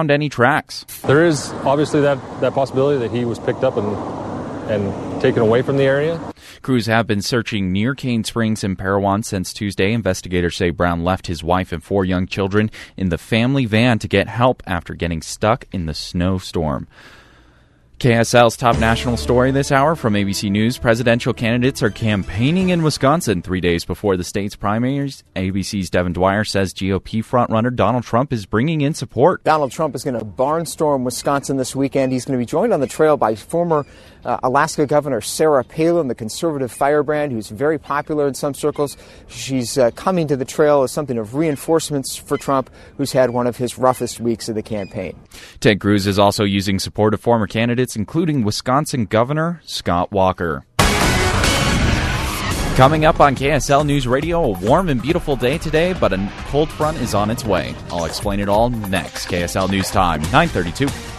found 0.00 0.10
any 0.10 0.30
tracks. 0.30 0.84
There 1.02 1.26
is 1.26 1.50
obviously 1.66 2.00
that, 2.00 2.18
that 2.40 2.54
possibility 2.54 2.98
that 3.00 3.10
he 3.14 3.26
was 3.26 3.38
picked 3.38 3.64
up 3.64 3.76
and 3.76 4.20
and 4.70 5.20
taken 5.20 5.42
away 5.42 5.62
from 5.62 5.78
the 5.78 5.82
area. 5.82 6.20
Crews 6.62 6.86
have 6.86 7.04
been 7.04 7.22
searching 7.22 7.72
near 7.72 7.92
Cane 7.92 8.22
Springs 8.22 8.62
and 8.62 8.78
Parowan 8.78 9.24
since 9.24 9.52
Tuesday. 9.52 9.92
Investigators 9.92 10.56
say 10.56 10.70
Brown 10.70 11.02
left 11.02 11.26
his 11.26 11.42
wife 11.42 11.72
and 11.72 11.82
four 11.82 12.04
young 12.04 12.28
children 12.28 12.70
in 12.96 13.08
the 13.08 13.18
family 13.18 13.66
van 13.66 13.98
to 13.98 14.06
get 14.06 14.28
help 14.28 14.62
after 14.68 14.94
getting 14.94 15.22
stuck 15.22 15.66
in 15.72 15.86
the 15.86 15.94
snowstorm. 15.94 16.86
KSL's 18.00 18.56
top 18.56 18.78
national 18.78 19.18
story 19.18 19.50
this 19.50 19.70
hour 19.70 19.94
from 19.94 20.14
ABC 20.14 20.50
News. 20.50 20.78
Presidential 20.78 21.34
candidates 21.34 21.82
are 21.82 21.90
campaigning 21.90 22.70
in 22.70 22.82
Wisconsin 22.82 23.42
three 23.42 23.60
days 23.60 23.84
before 23.84 24.16
the 24.16 24.24
state's 24.24 24.56
primaries. 24.56 25.22
ABC's 25.36 25.90
Devin 25.90 26.14
Dwyer 26.14 26.44
says 26.44 26.72
GOP 26.72 27.22
frontrunner 27.22 27.76
Donald 27.76 28.04
Trump 28.04 28.32
is 28.32 28.46
bringing 28.46 28.80
in 28.80 28.94
support. 28.94 29.44
Donald 29.44 29.70
Trump 29.70 29.94
is 29.94 30.02
going 30.02 30.18
to 30.18 30.24
barnstorm 30.24 31.04
Wisconsin 31.04 31.58
this 31.58 31.76
weekend. 31.76 32.10
He's 32.10 32.24
going 32.24 32.38
to 32.38 32.42
be 32.42 32.46
joined 32.46 32.72
on 32.72 32.80
the 32.80 32.86
trail 32.86 33.18
by 33.18 33.34
former 33.34 33.84
uh, 34.24 34.38
Alaska 34.42 34.86
Governor 34.86 35.20
Sarah 35.20 35.64
Palin, 35.64 36.08
the 36.08 36.14
conservative 36.14 36.70
firebrand, 36.70 37.32
who's 37.32 37.48
very 37.48 37.78
popular 37.78 38.26
in 38.26 38.34
some 38.34 38.54
circles. 38.54 38.96
She's 39.28 39.78
uh, 39.78 39.90
coming 39.92 40.26
to 40.28 40.36
the 40.36 40.44
trail 40.44 40.82
as 40.82 40.92
something 40.92 41.18
of 41.18 41.34
reinforcements 41.34 42.16
for 42.16 42.36
Trump, 42.36 42.70
who's 42.96 43.12
had 43.12 43.30
one 43.30 43.46
of 43.46 43.56
his 43.56 43.78
roughest 43.78 44.20
weeks 44.20 44.48
of 44.48 44.54
the 44.54 44.62
campaign. 44.62 45.18
Ted 45.60 45.80
Cruz 45.80 46.06
is 46.06 46.18
also 46.18 46.44
using 46.44 46.78
support 46.78 47.14
of 47.14 47.20
former 47.20 47.46
candidates, 47.46 47.96
including 47.96 48.44
Wisconsin 48.44 49.06
Governor 49.06 49.60
Scott 49.64 50.12
Walker. 50.12 50.64
Coming 52.76 53.04
up 53.04 53.20
on 53.20 53.36
KSL 53.36 53.84
News 53.84 54.06
Radio, 54.06 54.42
a 54.42 54.58
warm 54.58 54.88
and 54.88 55.02
beautiful 55.02 55.36
day 55.36 55.58
today, 55.58 55.92
but 55.92 56.14
a 56.14 56.32
cold 56.46 56.70
front 56.70 56.98
is 56.98 57.14
on 57.14 57.30
its 57.30 57.44
way. 57.44 57.74
I'll 57.90 58.06
explain 58.06 58.40
it 58.40 58.48
all 58.48 58.70
next. 58.70 59.26
KSL 59.26 59.68
News 59.68 59.90
Time, 59.90 60.22
932. 60.32 61.09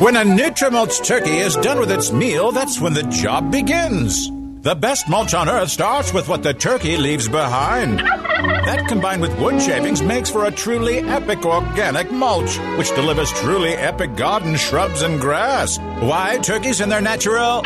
When 0.00 0.16
a 0.16 0.22
Nutrimulch 0.22 1.04
turkey 1.04 1.38
is 1.38 1.56
done 1.56 1.78
with 1.80 1.90
its 1.90 2.12
meal, 2.12 2.52
that's 2.52 2.80
when 2.80 2.94
the 2.94 3.02
job 3.02 3.50
begins. 3.50 4.30
The 4.62 4.74
best 4.74 5.08
mulch 5.08 5.34
on 5.34 5.48
earth 5.48 5.70
starts 5.70 6.12
with 6.12 6.28
what 6.28 6.42
the 6.42 6.54
turkey 6.54 6.96
leaves 6.96 7.28
behind. 7.28 8.00
That 8.00 8.86
combined 8.88 9.22
with 9.22 9.38
wood 9.38 9.60
shavings 9.62 10.02
makes 10.02 10.30
for 10.30 10.46
a 10.46 10.50
truly 10.50 10.98
epic 10.98 11.44
organic 11.44 12.10
mulch, 12.10 12.58
which 12.76 12.94
delivers 12.94 13.32
truly 13.32 13.70
epic 13.74 14.16
garden 14.16 14.56
shrubs 14.56 15.02
and 15.02 15.20
grass. 15.20 15.78
Why 15.78 16.38
turkeys 16.38 16.80
in 16.80 16.88
their 16.88 17.00
natural 17.00 17.62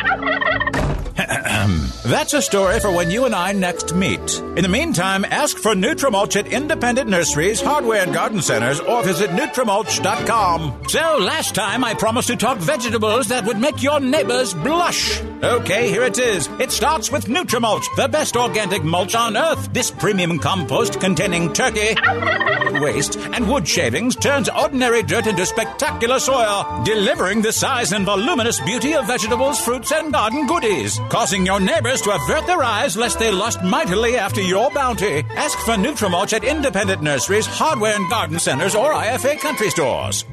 That's 1.63 2.35
a 2.35 2.43
story 2.43 2.81
for 2.81 2.91
when 2.91 3.11
you 3.11 3.25
and 3.25 3.35
I 3.35 3.53
next 3.53 3.95
meet. 3.95 4.39
In 4.41 4.63
the 4.63 4.69
meantime, 4.69 5.25
ask 5.25 5.57
for 5.59 5.75
Nutrimulch 5.75 6.37
at 6.37 6.49
independent 6.49 7.09
nurseries, 7.09 7.61
hardware 7.61 8.03
and 8.03 8.13
garden 8.13 8.43
centers, 8.43 8.81
or 8.81 9.03
visit 9.03 9.31
Nutrimulch.com. 9.31 10.89
So 10.89 11.19
last 11.19 11.55
time 11.55 11.85
I 11.85 11.95
promised 11.95 12.29
to 12.29 12.37
talk 12.37 12.59
vegetables 12.59 13.29
that 13.29 13.45
would 13.45 13.59
make 13.59 13.83
your 13.83 14.01
neighbors 14.01 14.55
blush. 14.55 15.21
Okay, 15.43 15.89
here 15.89 16.03
it 16.05 16.19
is. 16.19 16.49
It 16.59 16.71
starts 16.71 17.13
with 17.13 17.27
Nutrimulch, 17.27 17.85
the 17.97 18.09
best 18.09 18.37
organic 18.37 18.83
mulch 18.83 19.15
on 19.15 19.37
earth. 19.37 19.73
This 19.73 19.91
premium 19.91 20.39
compost 20.39 21.01
containing 21.01 21.53
turkey 21.53 21.95
waste 22.81 23.17
and 23.19 23.49
wood 23.49 23.69
shavings 23.69 24.17
turns 24.17 24.49
ordinary 24.49 25.03
dirt 25.03 25.27
into 25.27 25.47
spectacular 25.47 26.19
soil, 26.19 26.83
delivering 26.85 27.43
the 27.43 27.53
size 27.53 27.93
and 27.93 28.05
voluminous 28.05 28.61
beauty 28.61 28.95
of 28.95 29.07
vegetables, 29.07 29.61
fruits, 29.61 29.93
and 29.93 30.13
garden 30.13 30.47
goodies 30.47 30.99
causing 31.09 31.45
your 31.45 31.52
neighbors 31.61 32.01
to 32.03 32.11
avert 32.11 32.47
their 32.47 32.63
eyes 32.63 32.97
lest 32.97 33.19
they 33.19 33.31
lust 33.31 33.63
mightily 33.63 34.17
after 34.17 34.41
your 34.41 34.71
bounty. 34.71 35.23
Ask 35.37 35.59
for 35.61 35.73
Nutrimulch 35.73 36.33
at 36.33 36.45
independent 36.45 37.03
nurseries, 37.03 37.47
hardware 37.47 37.95
and 37.95 38.09
garden 38.09 38.39
centers, 38.39 38.75
or 38.75 38.93
IFA 38.93 39.39
country 39.41 39.71
stores. 39.71 40.25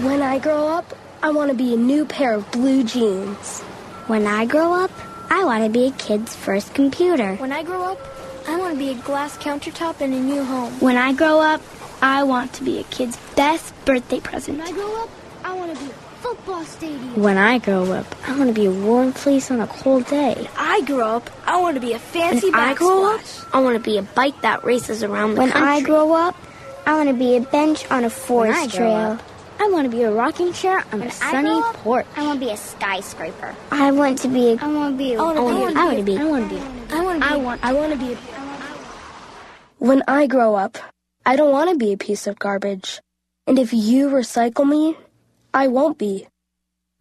When 0.00 0.20
I 0.20 0.38
grow 0.40 0.66
up, 0.66 0.96
I 1.22 1.30
want 1.30 1.50
to 1.50 1.56
be 1.56 1.74
a 1.74 1.76
new 1.76 2.04
pair 2.04 2.34
of 2.34 2.50
blue 2.50 2.82
jeans. 2.82 3.60
When 4.08 4.26
I 4.26 4.46
grow 4.46 4.72
up, 4.72 4.90
I 5.30 5.44
want 5.44 5.62
to 5.62 5.70
be 5.70 5.86
a 5.86 5.92
kid's 5.92 6.34
first 6.34 6.74
computer. 6.74 7.36
When 7.36 7.52
I 7.52 7.62
grow 7.62 7.84
up, 7.84 7.98
I 8.48 8.56
want 8.56 8.74
to 8.74 8.78
be 8.78 8.90
a 8.90 8.94
glass 8.94 9.38
countertop 9.38 10.00
in 10.00 10.12
a 10.12 10.18
new 10.18 10.42
home. 10.42 10.72
When 10.80 10.96
I 10.96 11.12
grow 11.12 11.40
up, 11.40 11.62
I 12.02 12.24
want 12.24 12.52
to 12.54 12.64
be 12.64 12.80
a 12.80 12.82
kid's 12.84 13.16
best 13.36 13.72
birthday 13.84 14.18
present. 14.18 14.58
When 14.58 14.66
I 14.66 14.72
grow 14.72 15.02
up, 15.04 15.08
I 15.44 15.54
want 15.54 15.78
to 15.78 15.84
be 15.84 15.90
a 15.90 15.94
football 16.22 16.64
stadium. 16.64 17.16
When 17.20 17.36
I 17.36 17.58
grow 17.58 17.92
up, 17.92 18.06
I 18.26 18.36
want 18.38 18.48
to 18.48 18.54
be 18.54 18.66
a 18.66 18.70
warm 18.70 19.12
place 19.12 19.50
on 19.50 19.60
a 19.60 19.66
cold 19.66 20.06
day. 20.06 20.34
When 20.34 20.48
I 20.56 20.80
grow 20.82 21.16
up, 21.16 21.30
I 21.46 21.60
want 21.60 21.74
to 21.74 21.80
be 21.80 21.92
a 21.92 21.98
fancy 21.98 22.50
When 22.50 22.60
I 22.60 22.74
grow 22.74 23.14
up. 23.14 23.20
I 23.52 23.60
want 23.60 23.76
to 23.76 23.82
be 23.82 23.98
a 23.98 24.02
bike 24.02 24.40
that 24.42 24.64
races 24.64 25.02
around 25.02 25.34
the 25.34 25.40
When 25.40 25.50
country. 25.50 25.68
I 25.68 25.80
grow 25.82 26.12
up, 26.14 26.36
I 26.86 26.94
want 26.94 27.08
to 27.08 27.14
be 27.14 27.36
a 27.36 27.40
bench 27.40 27.90
on 27.90 28.04
a 28.04 28.10
forest 28.10 28.58
When 28.58 28.68
I 28.68 28.72
trail. 28.72 28.96
up, 29.18 29.22
I 29.60 29.68
want 29.68 29.84
to 29.90 29.96
be 29.96 30.02
a 30.02 30.10
rocking 30.10 30.52
chair 30.52 30.78
on 30.92 31.00
When 31.00 31.08
a 31.08 31.12
sunny 31.12 31.50
up, 31.50 31.74
porch. 31.84 32.06
I 32.16 32.24
want 32.26 32.40
to 32.40 32.46
be 32.46 32.52
a 32.52 32.56
skyscraper. 32.56 33.54
I 33.70 33.90
want 33.92 34.18
to 34.20 34.28
be 34.28 34.52
a. 34.52 34.56
I 34.56 34.66
want 34.68 34.94
to 34.94 34.98
be. 34.98 35.14
A, 35.14 35.20
I 35.20 35.22
wanna 35.22 35.40
I 35.40 35.54
be 35.54 35.60
want 35.60 35.76
a- 35.76 35.78
I 35.78 35.84
want 35.84 35.98
to 35.98 36.04
be. 36.04 36.18
I 36.18 36.24
want 36.24 36.48
to 36.48 36.54
be. 36.54 36.60
I 36.94 37.04
want 37.04 37.22
to 37.22 37.28
be. 37.28 37.34
I 37.34 37.36
want- 37.36 37.64
I 37.64 37.72
want 37.72 37.92
to 37.92 37.98
be. 37.98 38.16
When 39.78 40.02
I 40.08 40.26
grow 40.26 40.54
up, 40.54 40.78
I 41.26 41.36
don't 41.36 41.52
want 41.52 41.70
to 41.70 41.76
be 41.76 41.92
a 41.92 41.96
piece 41.96 42.26
of 42.26 42.38
garbage. 42.38 43.00
And 43.46 43.58
if 43.58 43.72
you 43.72 44.08
recycle 44.08 44.66
me, 44.68 44.96
I 45.54 45.68
won't 45.68 45.98
be. 45.98 46.26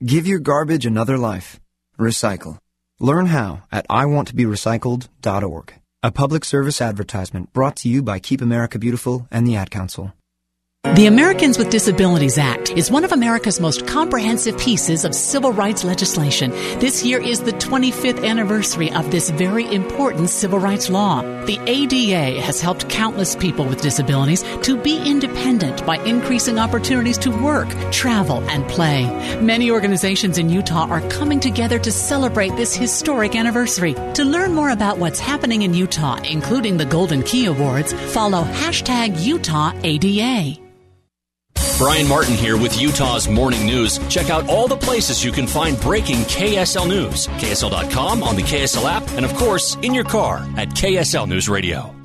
Give 0.06 0.28
your 0.28 0.40
garbage 0.40 0.86
another 0.86 1.18
life. 1.18 1.60
Recycle. 1.98 2.58
Learn 3.00 3.28
how 3.28 3.64
at 3.72 3.88
iwanttoberecycled.org. 3.88 5.74
A 6.04 6.12
public 6.12 6.44
service 6.46 6.82
advertisement 6.82 7.54
brought 7.54 7.76
to 7.78 7.90
you 7.90 8.02
by 8.02 8.20
Keep 8.20 8.42
America 8.42 8.80
Beautiful 8.80 9.28
and 9.30 9.46
the 9.46 9.56
Ad 9.56 9.70
Council. 9.70 10.14
The 10.96 11.08
Americans 11.08 11.58
with 11.58 11.70
Disabilities 11.70 12.38
Act 12.38 12.72
is 12.72 12.92
one 12.92 13.06
of 13.06 13.14
America's 13.14 13.62
most 13.62 13.88
comprehensive 13.88 14.58
pieces 14.58 15.06
of 15.06 15.16
civil 15.16 15.54
rights 15.54 15.86
legislation. 15.86 16.52
This 16.80 17.04
year 17.04 17.22
is 17.22 17.40
the 17.40 17.54
25th 17.54 18.28
anniversary 18.28 18.92
of 18.92 19.10
this 19.10 19.30
very 19.30 19.74
important 19.74 20.30
civil 20.30 20.60
rights 20.60 20.90
law. 20.90 21.22
The 21.46 21.60
ADA 21.66 22.42
has 22.42 22.60
helped 22.60 22.90
countless 22.90 23.38
people 23.38 23.66
with 23.66 23.82
disabilities 23.82 24.44
to 24.64 24.76
be 24.76 25.02
independent 25.10 25.86
by 25.86 25.98
increasing 26.00 26.60
opportunities 26.60 27.18
to 27.20 27.32
work, 27.32 27.70
travel, 27.92 28.44
and 28.50 28.68
play. 28.68 29.06
Many 29.40 29.72
organizations 29.72 30.38
in 30.38 30.50
Utah 30.50 30.90
are 30.90 31.08
coming 31.10 31.40
together 31.40 31.80
to 31.80 31.92
celebrate 31.92 32.56
this 32.58 32.76
historic 32.76 33.36
anniversary. 33.36 33.94
To 34.16 34.26
learn 34.26 34.54
more 34.54 34.72
about 34.72 34.98
what's 34.98 35.20
happening 35.20 35.62
in 35.62 35.74
Utah, 35.74 36.20
including 36.24 36.76
the 36.76 36.86
Golden 36.86 37.24
Key 37.24 37.46
Awards, 37.46 37.94
follow 38.12 38.44
hashtag 38.44 39.16
UtahADA. 39.16 40.71
Brian 41.82 42.08
Martin 42.08 42.36
here 42.36 42.58
with 42.58 42.80
Utah's 42.80 43.28
Morning 43.28 43.66
News. 43.66 43.98
Check 44.08 44.30
out 44.30 44.48
all 44.48 44.68
the 44.68 44.78
places 44.78 45.26
you 45.26 45.32
can 45.32 45.48
find 45.48 45.82
breaking 45.82 46.18
KSL 46.18 46.88
News. 46.88 47.26
KSL.com, 47.40 48.22
on 48.22 48.36
the 48.36 48.44
KSL 48.44 48.88
app, 48.88 49.10
and 49.14 49.26
of 49.26 49.34
course, 49.34 49.78
in 49.82 49.92
your 49.92 50.04
car 50.04 50.48
at 50.58 50.70
KSL 50.70 51.28
News 51.28 51.50
Radio. 51.50 52.01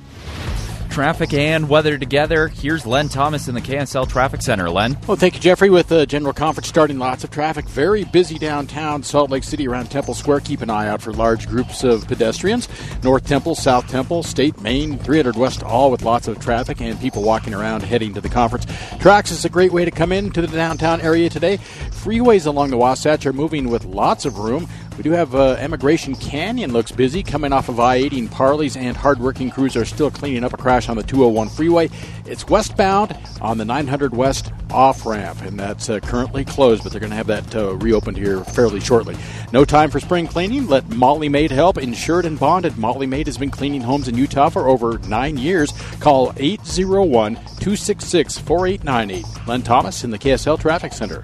Traffic 0.97 1.31
and 1.35 1.69
weather 1.69 1.95
together. 1.99 2.47
Here's 2.47 2.83
Len 2.87 3.07
Thomas 3.07 3.47
in 3.47 3.53
the 3.53 3.61
KSL 3.61 4.09
Traffic 4.09 4.41
Center. 4.41 4.67
Len. 4.67 4.97
Well, 5.05 5.15
thank 5.15 5.35
you, 5.35 5.39
Jeffrey. 5.39 5.69
With 5.69 5.89
the 5.89 6.07
general 6.07 6.33
conference 6.33 6.67
starting, 6.67 6.97
lots 6.97 7.23
of 7.23 7.29
traffic. 7.29 7.69
Very 7.69 8.03
busy 8.05 8.39
downtown 8.39 9.03
Salt 9.03 9.29
Lake 9.29 9.43
City 9.43 9.67
around 9.67 9.91
Temple 9.91 10.15
Square. 10.15 10.39
Keep 10.39 10.61
an 10.61 10.71
eye 10.71 10.87
out 10.87 11.03
for 11.03 11.13
large 11.13 11.47
groups 11.47 11.83
of 11.83 12.07
pedestrians. 12.07 12.67
North 13.03 13.27
Temple, 13.27 13.53
South 13.53 13.87
Temple, 13.87 14.23
State, 14.23 14.59
Main, 14.61 14.97
300 14.97 15.35
West, 15.35 15.61
all 15.61 15.91
with 15.91 16.01
lots 16.01 16.27
of 16.27 16.39
traffic 16.39 16.81
and 16.81 16.99
people 16.99 17.21
walking 17.21 17.53
around 17.53 17.83
heading 17.83 18.15
to 18.15 18.19
the 18.19 18.27
conference. 18.27 18.65
Trax 18.65 19.31
is 19.31 19.45
a 19.45 19.49
great 19.49 19.71
way 19.71 19.85
to 19.85 19.91
come 19.91 20.11
into 20.11 20.41
the 20.41 20.47
downtown 20.47 20.99
area 21.01 21.29
today. 21.29 21.57
Freeways 21.91 22.47
along 22.47 22.71
the 22.71 22.77
Wasatch 22.77 23.23
are 23.27 23.33
moving 23.33 23.69
with 23.69 23.85
lots 23.85 24.25
of 24.25 24.39
room. 24.39 24.67
We 24.97 25.03
do 25.03 25.11
have 25.11 25.35
uh, 25.35 25.57
Emigration 25.59 26.15
Canyon 26.15 26.73
looks 26.73 26.91
busy 26.91 27.21
coming 27.21 27.53
off 27.53 27.69
of 27.69 27.79
I-80 27.79 28.17
and 28.17 28.31
Parley's, 28.31 28.75
and 28.75 28.97
hardworking 28.97 29.51
crews 29.51 29.75
are 29.75 29.85
still 29.85 30.09
cleaning 30.09 30.43
up 30.43 30.53
a 30.53 30.57
crash 30.57 30.89
on 30.89 30.97
the 30.97 31.03
201 31.03 31.49
freeway. 31.49 31.91
It's 32.25 32.47
westbound 32.47 33.15
on 33.39 33.59
the 33.59 33.65
900 33.65 34.15
West 34.15 34.51
off 34.71 35.05
ramp, 35.05 35.43
and 35.43 35.59
that's 35.59 35.87
uh, 35.87 35.99
currently 35.99 36.43
closed, 36.43 36.81
but 36.81 36.91
they're 36.91 36.99
going 36.99 37.11
to 37.11 37.15
have 37.15 37.27
that 37.27 37.55
uh, 37.55 37.75
reopened 37.75 38.17
here 38.17 38.43
fairly 38.43 38.79
shortly. 38.79 39.15
No 39.53 39.63
time 39.63 39.91
for 39.91 39.99
spring 39.99 40.25
cleaning. 40.25 40.67
Let 40.67 40.89
Molly 40.89 41.29
Maid 41.29 41.51
help. 41.51 41.77
Insured 41.77 42.25
and 42.25 42.39
bonded. 42.39 42.75
Molly 42.79 43.05
Maid 43.05 43.27
has 43.27 43.37
been 43.37 43.51
cleaning 43.51 43.81
homes 43.81 44.07
in 44.07 44.17
Utah 44.17 44.49
for 44.49 44.67
over 44.67 44.97
nine 45.07 45.37
years. 45.37 45.71
Call 45.99 46.33
801 46.37 47.35
266 47.35 48.39
4898. 48.39 49.47
Len 49.47 49.61
Thomas 49.61 50.03
in 50.03 50.09
the 50.09 50.17
KSL 50.17 50.59
Traffic 50.59 50.91
Center. 50.91 51.23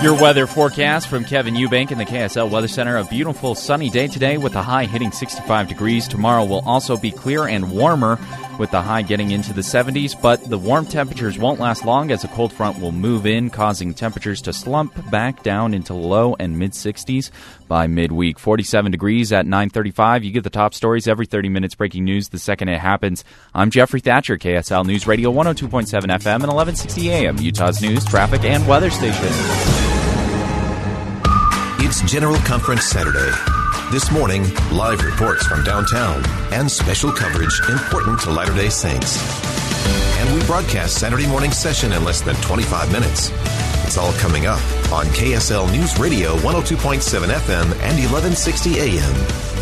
Your 0.00 0.14
weather 0.14 0.46
forecast 0.46 1.08
from 1.08 1.24
Kevin 1.24 1.54
Eubank 1.54 1.90
in 1.90 1.98
the 1.98 2.04
KSL 2.04 2.48
Weather 2.50 2.68
Center. 2.68 2.98
A 2.98 3.04
beautiful 3.04 3.56
sunny 3.56 3.90
day 3.90 4.06
today 4.06 4.38
with 4.38 4.54
a 4.54 4.62
high 4.62 4.84
hitting 4.84 5.10
65 5.10 5.66
degrees. 5.66 6.06
Tomorrow 6.06 6.44
will 6.44 6.62
also 6.64 6.96
be 6.96 7.10
clear 7.10 7.48
and 7.48 7.72
warmer. 7.72 8.16
with 8.58 8.72
the 8.72 8.82
high 8.82 9.02
getting 9.02 9.30
into 9.30 9.52
the 9.52 9.60
70s, 9.60 10.20
but 10.20 10.42
the 10.50 10.58
warm 10.58 10.84
temperatures 10.84 11.38
won't 11.38 11.60
last 11.60 11.84
long 11.84 12.10
as 12.10 12.24
a 12.24 12.28
cold 12.28 12.52
front 12.52 12.80
will 12.80 12.90
move 12.90 13.24
in, 13.24 13.50
causing 13.50 13.94
temperatures 13.94 14.42
to 14.42 14.52
slump 14.52 14.92
back 15.12 15.44
down 15.44 15.72
into 15.72 15.94
low 15.94 16.34
and 16.40 16.58
mid 16.58 16.72
60s 16.72 17.30
by 17.68 17.86
midweek. 17.86 18.36
47 18.36 18.90
degrees 18.90 19.32
at 19.32 19.46
9:35. 19.46 20.24
You 20.24 20.32
get 20.32 20.42
the 20.42 20.50
top 20.50 20.74
stories 20.74 21.06
every 21.06 21.26
30 21.26 21.48
minutes 21.48 21.76
breaking 21.76 22.04
news 22.04 22.30
the 22.30 22.38
second 22.40 22.68
it 22.68 22.80
happens. 22.80 23.24
I'm 23.54 23.70
Jeffrey 23.70 24.00
Thatcher, 24.00 24.36
KSL 24.36 24.84
News 24.84 25.06
Radio 25.06 25.30
102.7 25.30 26.10
FM 26.10 26.42
and 26.42 26.52
1160 26.52 27.10
AM, 27.10 27.38
Utah's 27.38 27.80
news, 27.80 28.04
traffic 28.04 28.42
and 28.42 28.66
weather 28.66 28.90
station. 28.90 29.77
It's 31.90 32.02
General 32.02 32.36
Conference 32.40 32.84
Saturday. 32.84 33.32
This 33.90 34.10
morning, 34.12 34.44
live 34.70 35.02
reports 35.02 35.46
from 35.46 35.64
downtown 35.64 36.22
and 36.52 36.70
special 36.70 37.10
coverage 37.10 37.58
important 37.66 38.20
to 38.20 38.30
Latter 38.30 38.52
day 38.54 38.68
Saints. 38.68 39.16
And 40.18 40.34
we 40.34 40.44
broadcast 40.44 40.98
Saturday 40.98 41.26
morning 41.26 41.50
session 41.50 41.92
in 41.92 42.04
less 42.04 42.20
than 42.20 42.34
25 42.42 42.92
minutes. 42.92 43.30
It's 43.86 43.96
all 43.96 44.12
coming 44.18 44.44
up 44.44 44.60
on 44.92 45.06
KSL 45.06 45.72
News 45.72 45.98
Radio 45.98 46.36
102.7 46.40 47.00
FM 47.26 47.72
and 47.80 47.96
1160 47.96 48.80
AM. 48.80 49.57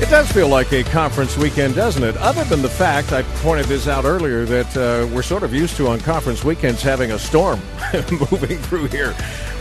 It 0.00 0.10
does 0.10 0.30
feel 0.30 0.46
like 0.46 0.72
a 0.72 0.84
conference 0.84 1.36
weekend, 1.36 1.74
doesn't 1.74 2.04
it? 2.04 2.16
Other 2.18 2.44
than 2.44 2.62
the 2.62 2.68
fact, 2.68 3.12
I 3.12 3.22
pointed 3.42 3.66
this 3.66 3.88
out 3.88 4.04
earlier, 4.04 4.44
that 4.44 4.76
uh, 4.76 5.12
we're 5.12 5.22
sort 5.22 5.42
of 5.42 5.52
used 5.52 5.76
to 5.76 5.88
on 5.88 5.98
conference 5.98 6.44
weekends 6.44 6.82
having 6.82 7.10
a 7.10 7.18
storm 7.18 7.60
moving 8.30 8.58
through 8.58 8.86
here 8.86 9.16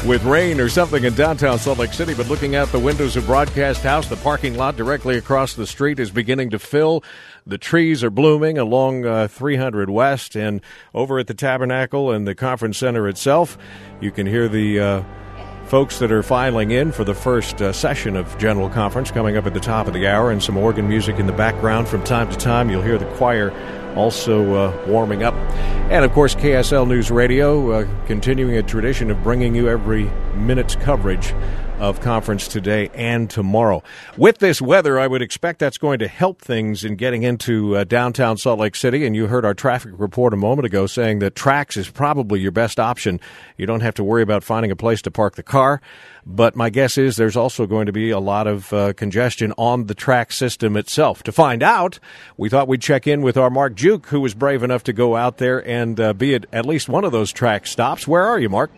with 0.06 0.24
rain 0.26 0.60
or 0.60 0.70
something 0.70 1.04
in 1.04 1.16
downtown 1.16 1.58
Salt 1.58 1.80
Lake 1.80 1.92
City. 1.92 2.14
But 2.14 2.28
looking 2.30 2.56
out 2.56 2.72
the 2.72 2.78
windows 2.78 3.16
of 3.16 3.26
Broadcast 3.26 3.82
House, 3.82 4.08
the 4.08 4.16
parking 4.18 4.56
lot 4.56 4.78
directly 4.78 5.18
across 5.18 5.56
the 5.56 5.66
street 5.66 5.98
is 5.98 6.12
beginning 6.12 6.52
to 6.52 6.60
fill. 6.60 7.04
The 7.48 7.58
trees 7.58 8.04
are 8.04 8.12
blooming 8.12 8.60
along 8.60 9.08
uh, 9.08 9.28
300 9.30 9.90
West 9.90 10.36
and 10.36 10.62
over 10.94 11.18
at 11.18 11.26
the 11.26 11.34
Tabernacle 11.34 12.12
and 12.12 12.28
the 12.28 12.36
conference 12.36 12.78
center 12.78 13.08
itself. 13.08 13.58
You 14.00 14.12
can 14.12 14.28
hear 14.28 14.48
the. 14.48 14.80
Uh, 14.80 15.04
folks 15.68 16.00
that 16.00 16.14
are 16.14 16.24
filing 16.24 16.72
in 16.72 16.94
for 16.94 17.04
the 17.04 17.14
first 17.14 17.62
uh, 17.62 17.74
session 17.74 18.16
of 18.16 18.38
General 18.38 18.70
Conference 18.70 19.12
coming 19.12 19.36
up 19.36 19.46
at 19.46 19.54
the 19.54 19.60
top 19.60 19.86
of 19.88 19.94
the 19.94 20.08
hour, 20.08 20.32
and 20.32 20.42
some 20.42 20.56
organ 20.56 20.88
music 20.88 21.18
in 21.18 21.28
the 21.28 21.34
background. 21.34 21.88
From 21.90 22.04
time 22.04 22.30
to 22.30 22.38
time, 22.38 22.70
you'll 22.70 22.82
hear 22.82 22.98
the 22.98 23.10
choir 23.16 23.52
also 23.96 24.54
uh, 24.54 24.86
warming 24.88 25.24
up. 25.24 25.34
And 25.92 26.06
of 26.06 26.14
course, 26.14 26.36
KSL 26.36 26.88
News 26.88 27.12
Radio 27.12 27.72
uh, 27.72 27.88
continuing 28.06 28.56
a 28.56 28.64
tradition 28.64 29.12
of 29.12 29.22
bringing 29.24 29.56
you 29.56 29.68
every 29.68 30.10
minute's 30.36 30.76
coverage 30.76 31.34
of 31.80 32.02
conference 32.02 32.48
today 32.48 32.90
and 32.94 33.30
tomorrow. 33.30 33.84
With 34.18 34.40
this 34.40 34.62
weather, 34.62 35.00
I 35.00 35.08
would 35.08 35.22
expect 35.22 35.60
that's 35.60 35.78
going 35.78 36.00
to 36.00 36.08
help 36.08 36.42
things 36.42 36.84
in 36.84 36.96
getting 36.96 37.24
into 37.24 37.78
uh, 37.78 37.84
downtown 37.84 38.38
Salt 38.38 38.60
Lake 38.60 38.76
City. 38.76 39.06
And 39.06 39.16
you 39.16 39.28
heard 39.28 39.46
our 39.46 39.54
traffic 39.54 39.92
report 39.96 40.34
a 40.34 40.38
moment 40.38 40.66
ago 40.66 40.88
saying 40.88 41.20
that 41.20 41.36
TRAX 41.36 41.78
is 41.78 41.90
probably 41.90 42.40
your 42.40 42.52
best 42.52 42.80
option. 42.80 43.20
You 43.58 43.66
don't 43.66 43.82
have 43.82 43.94
to 43.96 44.04
worry 44.04 44.24
about 44.24 44.44
finding 44.44 44.72
a 44.72 44.76
place 44.76 45.02
to 45.04 45.12
park 45.12 45.36
the 45.36 45.44
car. 45.44 45.82
But 46.26 46.56
my 46.56 46.70
guess 46.70 46.98
is 46.98 47.16
there's 47.16 47.38
also 47.38 47.66
going 47.66 47.86
to 47.86 47.94
be 47.94 48.10
a 48.10 48.20
lot 48.20 48.48
of 48.48 48.74
uh, 48.74 48.94
congestion 48.94 49.54
on 49.58 49.86
the 49.86 49.96
TRAX 49.96 50.34
system 50.34 50.76
itself. 50.76 51.24
To 51.24 51.32
find 51.32 51.64
out, 51.64 52.00
we 52.36 52.50
thought 52.50 52.68
we'd 52.68 52.82
check 52.82 53.08
in 53.08 53.22
with 53.22 53.38
our 53.38 53.50
Mark 53.50 53.76
Juke, 53.76 54.08
who 54.08 54.20
was 54.20 54.34
brave 54.34 54.64
enough 54.64 54.84
to 54.84 54.94
go 54.94 55.16
out 55.16 55.38
there 55.38 55.66
and 55.66 56.00
uh, 56.00 56.14
be 56.14 56.36
at 56.36 56.46
at 56.52 56.66
least 56.66 56.90
one 56.90 57.06
of 57.06 57.12
those 57.12 57.32
TRAX 57.32 57.68
stops. 57.68 58.08
Where 58.08 58.26
are 58.26 58.40
you, 58.40 58.50
Mark? 58.50 58.72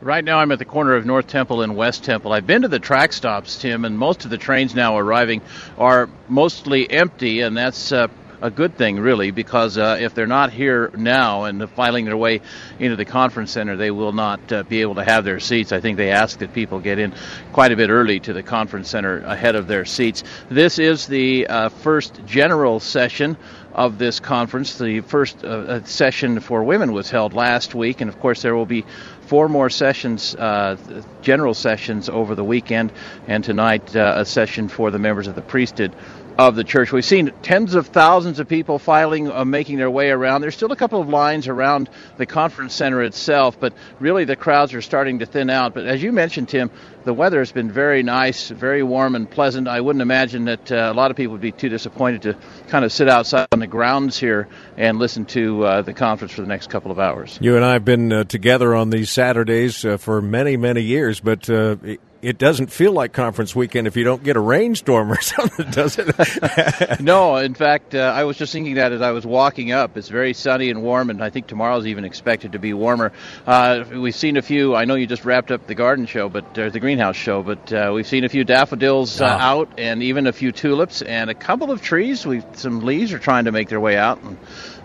Right 0.00 0.24
now, 0.24 0.38
I'm 0.38 0.52
at 0.52 0.60
the 0.60 0.64
corner 0.64 0.94
of 0.94 1.06
North 1.06 1.26
Temple 1.26 1.60
and 1.62 1.74
West 1.74 2.04
Temple. 2.04 2.32
I've 2.32 2.46
been 2.46 2.62
to 2.62 2.68
the 2.68 2.78
TRAX 2.78 3.14
stops, 3.14 3.56
Tim, 3.56 3.84
and 3.84 3.98
most 3.98 4.24
of 4.24 4.30
the 4.30 4.38
trains 4.38 4.72
now 4.72 4.96
arriving 4.96 5.42
are 5.76 6.08
mostly 6.28 6.88
empty, 6.88 7.40
and 7.40 7.56
that's 7.56 7.90
uh, 7.90 8.06
a 8.40 8.48
good 8.48 8.76
thing, 8.76 9.00
really, 9.00 9.32
because 9.32 9.76
uh, 9.76 9.98
if 10.00 10.14
they're 10.14 10.28
not 10.28 10.52
here 10.52 10.92
now 10.96 11.44
and 11.44 11.68
filing 11.70 12.04
their 12.04 12.16
way 12.16 12.42
into 12.78 12.94
the 12.94 13.04
conference 13.04 13.50
center, 13.50 13.76
they 13.76 13.90
will 13.90 14.12
not 14.12 14.52
uh, 14.52 14.62
be 14.62 14.82
able 14.82 14.94
to 14.94 15.04
have 15.04 15.24
their 15.24 15.40
seats. 15.40 15.72
I 15.72 15.80
think 15.80 15.96
they 15.96 16.12
ask 16.12 16.38
that 16.38 16.54
people 16.54 16.78
get 16.78 17.00
in 17.00 17.12
quite 17.52 17.72
a 17.72 17.76
bit 17.76 17.90
early 17.90 18.20
to 18.20 18.32
the 18.32 18.44
conference 18.44 18.88
center 18.88 19.18
ahead 19.18 19.56
of 19.56 19.66
their 19.66 19.84
seats. 19.84 20.22
This 20.48 20.78
is 20.78 21.08
the 21.08 21.48
uh, 21.48 21.68
first 21.70 22.24
general 22.24 22.78
session 22.78 23.36
of 23.72 23.98
this 23.98 24.20
conference. 24.20 24.78
The 24.78 25.00
first 25.00 25.44
uh, 25.44 25.48
uh, 25.48 25.84
session 25.84 26.40
for 26.40 26.62
women 26.62 26.92
was 26.92 27.10
held 27.10 27.34
last 27.34 27.74
week, 27.74 28.00
and 28.00 28.08
of 28.08 28.18
course, 28.20 28.42
there 28.42 28.54
will 28.54 28.66
be 28.66 28.84
four 29.28 29.46
more 29.46 29.68
sessions, 29.68 30.34
uh, 30.36 30.76
general 31.20 31.52
sessions 31.52 32.08
over 32.08 32.34
the 32.34 32.42
weekend, 32.42 32.90
and 33.26 33.44
tonight 33.44 33.94
uh, 33.94 34.14
a 34.16 34.24
session 34.24 34.68
for 34.68 34.90
the 34.90 34.98
members 34.98 35.28
of 35.28 35.34
the 35.34 35.42
priesthood 35.42 35.92
of 36.38 36.54
the 36.54 36.62
church. 36.62 36.92
We've 36.92 37.04
seen 37.04 37.32
tens 37.42 37.74
of 37.74 37.88
thousands 37.88 38.38
of 38.38 38.48
people 38.48 38.78
filing, 38.78 39.28
uh, 39.28 39.44
making 39.44 39.78
their 39.78 39.90
way 39.90 40.10
around. 40.10 40.40
There's 40.40 40.54
still 40.54 40.70
a 40.70 40.76
couple 40.76 41.00
of 41.00 41.08
lines 41.08 41.48
around 41.48 41.90
the 42.16 42.26
conference 42.26 42.74
center 42.74 43.02
itself, 43.02 43.58
but 43.58 43.72
really 43.98 44.24
the 44.24 44.36
crowds 44.36 44.72
are 44.72 44.80
starting 44.80 45.18
to 45.18 45.26
thin 45.26 45.50
out. 45.50 45.74
But 45.74 45.86
as 45.86 46.00
you 46.00 46.12
mentioned, 46.12 46.48
Tim, 46.48 46.70
the 47.04 47.12
weather 47.12 47.40
has 47.40 47.50
been 47.50 47.72
very 47.72 48.04
nice, 48.04 48.50
very 48.50 48.84
warm 48.84 49.16
and 49.16 49.28
pleasant. 49.28 49.66
I 49.66 49.80
wouldn't 49.80 50.02
imagine 50.02 50.44
that 50.44 50.70
uh, 50.70 50.90
a 50.92 50.94
lot 50.94 51.10
of 51.10 51.16
people 51.16 51.32
would 51.32 51.40
be 51.40 51.50
too 51.50 51.68
disappointed 51.68 52.22
to 52.22 52.36
kind 52.68 52.84
of 52.84 52.92
sit 52.92 53.08
outside 53.08 53.48
on 53.50 53.58
the 53.58 53.66
grounds 53.66 54.16
here 54.16 54.46
and 54.76 55.00
listen 55.00 55.24
to 55.26 55.64
uh, 55.64 55.82
the 55.82 55.92
conference 55.92 56.32
for 56.34 56.42
the 56.42 56.46
next 56.46 56.70
couple 56.70 56.92
of 56.92 57.00
hours. 57.00 57.36
You 57.40 57.56
and 57.56 57.64
I 57.64 57.72
have 57.72 57.84
been 57.84 58.12
uh, 58.12 58.24
together 58.24 58.76
on 58.76 58.90
these 58.90 59.10
Saturdays 59.10 59.84
uh, 59.84 59.96
for 59.96 60.22
many, 60.22 60.56
many 60.56 60.82
years, 60.82 61.18
but 61.18 61.50
uh, 61.50 61.76
it 62.20 62.38
doesn't 62.38 62.72
feel 62.72 62.92
like 62.92 63.12
conference 63.12 63.54
weekend 63.54 63.86
if 63.86 63.96
you 63.96 64.04
don't 64.04 64.22
get 64.24 64.36
a 64.36 64.40
rainstorm 64.40 65.12
or 65.12 65.20
something, 65.20 65.70
does 65.70 65.98
it? 65.98 67.00
no, 67.00 67.36
in 67.36 67.54
fact, 67.54 67.94
uh, 67.94 68.12
I 68.14 68.24
was 68.24 68.36
just 68.36 68.52
thinking 68.52 68.74
that 68.74 68.92
as 68.92 69.00
I 69.00 69.12
was 69.12 69.24
walking 69.24 69.72
up. 69.72 69.96
It's 69.96 70.08
very 70.08 70.34
sunny 70.34 70.70
and 70.70 70.82
warm, 70.82 71.10
and 71.10 71.22
I 71.22 71.30
think 71.30 71.46
tomorrow's 71.46 71.86
even 71.86 72.04
expected 72.04 72.52
to 72.52 72.58
be 72.58 72.72
warmer. 72.72 73.12
Uh, 73.46 73.84
we've 73.92 74.14
seen 74.14 74.36
a 74.36 74.42
few. 74.42 74.74
I 74.74 74.84
know 74.84 74.94
you 74.94 75.06
just 75.06 75.24
wrapped 75.24 75.50
up 75.50 75.66
the 75.66 75.74
garden 75.74 76.06
show, 76.06 76.28
but 76.28 76.58
uh, 76.58 76.70
the 76.70 76.80
greenhouse 76.80 77.16
show, 77.16 77.42
but 77.42 77.72
uh, 77.72 77.92
we've 77.94 78.06
seen 78.06 78.24
a 78.24 78.28
few 78.28 78.44
daffodils 78.44 79.20
uh, 79.20 79.24
out, 79.26 79.78
and 79.78 80.02
even 80.02 80.26
a 80.26 80.32
few 80.32 80.52
tulips, 80.52 81.02
and 81.02 81.30
a 81.30 81.34
couple 81.34 81.70
of 81.70 81.82
trees. 81.82 82.26
We 82.26 82.42
some 82.54 82.80
leaves 82.80 83.12
are 83.12 83.18
trying 83.18 83.44
to 83.44 83.52
make 83.52 83.68
their 83.68 83.80
way 83.80 83.96
out. 83.96 84.20
And, 84.22 84.38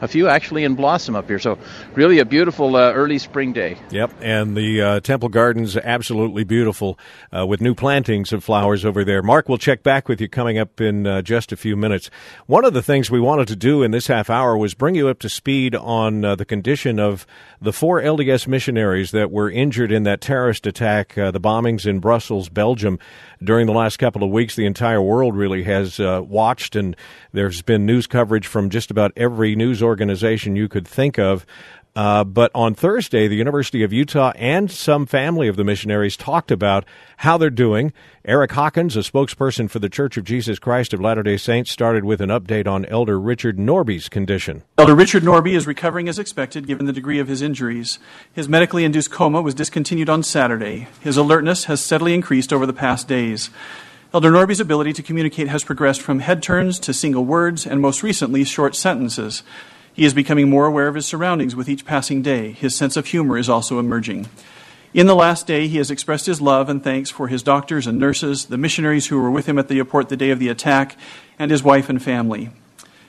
a 0.03 0.07
few 0.07 0.27
actually 0.27 0.65
in 0.65 0.75
blossom 0.75 1.15
up 1.15 1.27
here. 1.27 1.39
So, 1.39 1.57
really 1.93 2.19
a 2.19 2.25
beautiful 2.25 2.75
uh, 2.75 2.91
early 2.91 3.17
spring 3.17 3.53
day. 3.53 3.77
Yep, 3.89 4.13
and 4.21 4.55
the 4.55 4.81
uh, 4.81 4.99
Temple 4.99 5.29
Gardens 5.29 5.77
absolutely 5.77 6.43
beautiful 6.43 6.99
uh, 7.35 7.47
with 7.47 7.61
new 7.61 7.73
plantings 7.73 8.33
of 8.33 8.43
flowers 8.43 8.83
over 8.83 9.05
there. 9.05 9.23
Mark, 9.23 9.47
we'll 9.47 9.57
check 9.57 9.81
back 9.81 10.09
with 10.09 10.19
you 10.19 10.27
coming 10.27 10.57
up 10.57 10.81
in 10.81 11.07
uh, 11.07 11.21
just 11.21 11.53
a 11.53 11.55
few 11.55 11.77
minutes. 11.77 12.09
One 12.47 12.65
of 12.65 12.73
the 12.73 12.83
things 12.83 13.09
we 13.09 13.21
wanted 13.21 13.47
to 13.47 13.55
do 13.55 13.81
in 13.81 13.91
this 13.91 14.07
half 14.07 14.29
hour 14.29 14.57
was 14.57 14.73
bring 14.73 14.95
you 14.95 15.07
up 15.07 15.19
to 15.19 15.29
speed 15.29 15.73
on 15.73 16.25
uh, 16.25 16.35
the 16.35 16.45
condition 16.45 16.99
of 16.99 17.25
the 17.61 17.71
four 17.71 18.01
LDS 18.01 18.45
missionaries 18.45 19.11
that 19.11 19.31
were 19.31 19.49
injured 19.49 19.91
in 19.91 20.03
that 20.03 20.19
terrorist 20.19 20.67
attack, 20.67 21.17
uh, 21.17 21.31
the 21.31 21.39
bombings 21.39 21.85
in 21.85 21.99
Brussels, 21.99 22.49
Belgium 22.49 22.99
during 23.41 23.67
the 23.67 23.73
last 23.73 23.97
couple 23.97 24.23
of 24.23 24.29
weeks, 24.29 24.55
the 24.55 24.65
entire 24.65 25.01
world 25.01 25.35
really 25.35 25.63
has 25.63 25.99
watched, 25.99 26.77
and 26.77 26.95
there's 27.33 27.61
been 27.61 27.85
news 27.85 28.07
coverage 28.07 28.47
from 28.47 28.69
just 28.69 28.89
about 28.89 29.11
every 29.17 29.53
news 29.53 29.83
organization 29.83 29.92
you 30.01 30.67
could 30.67 30.87
think 30.87 31.17
of. 31.19 31.45
Uh, 31.95 32.23
but 32.23 32.49
on 32.55 32.73
Thursday, 32.73 33.27
the 33.27 33.35
University 33.35 33.83
of 33.83 33.93
Utah 33.93 34.31
and 34.35 34.71
some 34.71 35.05
family 35.05 35.47
of 35.47 35.57
the 35.57 35.63
missionaries 35.63 36.17
talked 36.17 36.49
about 36.49 36.85
how 37.17 37.37
they're 37.37 37.51
doing. 37.51 37.93
Eric 38.25 38.53
Hawkins, 38.53 38.97
a 38.97 39.01
spokesperson 39.01 39.69
for 39.69 39.77
the 39.77 39.89
Church 39.89 40.17
of 40.17 40.23
Jesus 40.23 40.57
Christ 40.57 40.93
of 40.93 41.01
Latter 41.01 41.21
day 41.21 41.37
Saints, 41.37 41.69
started 41.69 42.03
with 42.03 42.19
an 42.19 42.29
update 42.29 42.67
on 42.67 42.85
Elder 42.85 43.19
Richard 43.19 43.57
Norby's 43.57 44.09
condition. 44.09 44.63
Elder 44.79 44.95
Richard 44.95 45.21
Norby 45.21 45.55
is 45.55 45.67
recovering 45.67 46.09
as 46.09 46.17
expected 46.17 46.65
given 46.65 46.87
the 46.87 46.93
degree 46.93 47.19
of 47.19 47.27
his 47.27 47.43
injuries. 47.43 47.99
His 48.33 48.49
medically 48.49 48.85
induced 48.85 49.11
coma 49.11 49.43
was 49.43 49.53
discontinued 49.53 50.09
on 50.09 50.23
Saturday. 50.23 50.87
His 51.01 51.17
alertness 51.17 51.65
has 51.65 51.79
steadily 51.79 52.15
increased 52.15 52.51
over 52.51 52.65
the 52.65 52.73
past 52.73 53.07
days. 53.07 53.51
Elder 54.15 54.31
Norby's 54.31 54.59
ability 54.59 54.93
to 54.93 55.03
communicate 55.03 55.47
has 55.47 55.63
progressed 55.63 56.01
from 56.01 56.19
head 56.19 56.41
turns 56.41 56.79
to 56.79 56.93
single 56.93 57.25
words 57.25 57.67
and 57.67 57.81
most 57.81 58.01
recently 58.01 58.43
short 58.43 58.75
sentences. 58.75 59.43
He 59.93 60.05
is 60.05 60.13
becoming 60.13 60.49
more 60.49 60.65
aware 60.65 60.87
of 60.87 60.95
his 60.95 61.05
surroundings 61.05 61.55
with 61.55 61.69
each 61.69 61.85
passing 61.85 62.21
day. 62.21 62.51
His 62.51 62.75
sense 62.75 62.97
of 62.97 63.05
humor 63.05 63.37
is 63.37 63.47
also 63.47 63.79
emerging. 63.79 64.27
In 64.93 65.07
the 65.07 65.15
last 65.15 65.47
day, 65.47 65.67
he 65.67 65.77
has 65.77 65.89
expressed 65.89 66.25
his 66.25 66.41
love 66.41 66.69
and 66.69 66.83
thanks 66.83 67.09
for 67.09 67.27
his 67.27 67.41
doctors 67.43 67.87
and 67.87 67.97
nurses, 67.97 68.45
the 68.45 68.57
missionaries 68.57 69.07
who 69.07 69.19
were 69.21 69.31
with 69.31 69.47
him 69.47 69.57
at 69.57 69.67
the 69.67 69.77
airport 69.77 70.09
the 70.09 70.17
day 70.17 70.29
of 70.29 70.39
the 70.39 70.49
attack, 70.49 70.97
and 71.39 71.49
his 71.49 71.63
wife 71.63 71.89
and 71.89 72.01
family. 72.01 72.49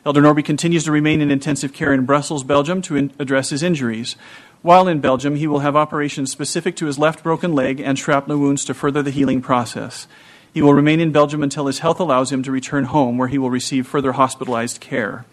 Elder 0.06 0.20
Norby 0.20 0.44
continues 0.44 0.84
to 0.84 0.92
remain 0.92 1.20
in 1.22 1.30
intensive 1.30 1.72
care 1.72 1.92
in 1.92 2.04
Brussels, 2.04 2.44
Belgium, 2.44 2.82
to 2.82 2.96
in- 2.96 3.12
address 3.18 3.50
his 3.50 3.62
injuries. 3.62 4.16
While 4.60 4.88
in 4.88 5.00
Belgium, 5.00 5.36
he 5.36 5.46
will 5.46 5.60
have 5.60 5.76
operations 5.76 6.30
specific 6.30 6.76
to 6.76 6.86
his 6.86 6.98
left 6.98 7.22
broken 7.22 7.54
leg 7.54 7.80
and 7.80 7.98
shrapnel 7.98 8.38
wounds 8.38 8.64
to 8.66 8.74
further 8.74 9.02
the 9.02 9.10
healing 9.10 9.40
process. 9.42 10.06
He 10.52 10.62
will 10.62 10.74
remain 10.74 11.00
in 11.00 11.12
Belgium 11.12 11.42
until 11.42 11.66
his 11.66 11.80
health 11.80 12.00
allows 12.00 12.32
him 12.32 12.42
to 12.42 12.52
return 12.52 12.84
home, 12.84 13.18
where 13.18 13.28
he 13.28 13.38
will 13.38 13.50
receive 13.50 13.86
further 13.86 14.12
hospitalized 14.12 14.80
care. 14.80 15.24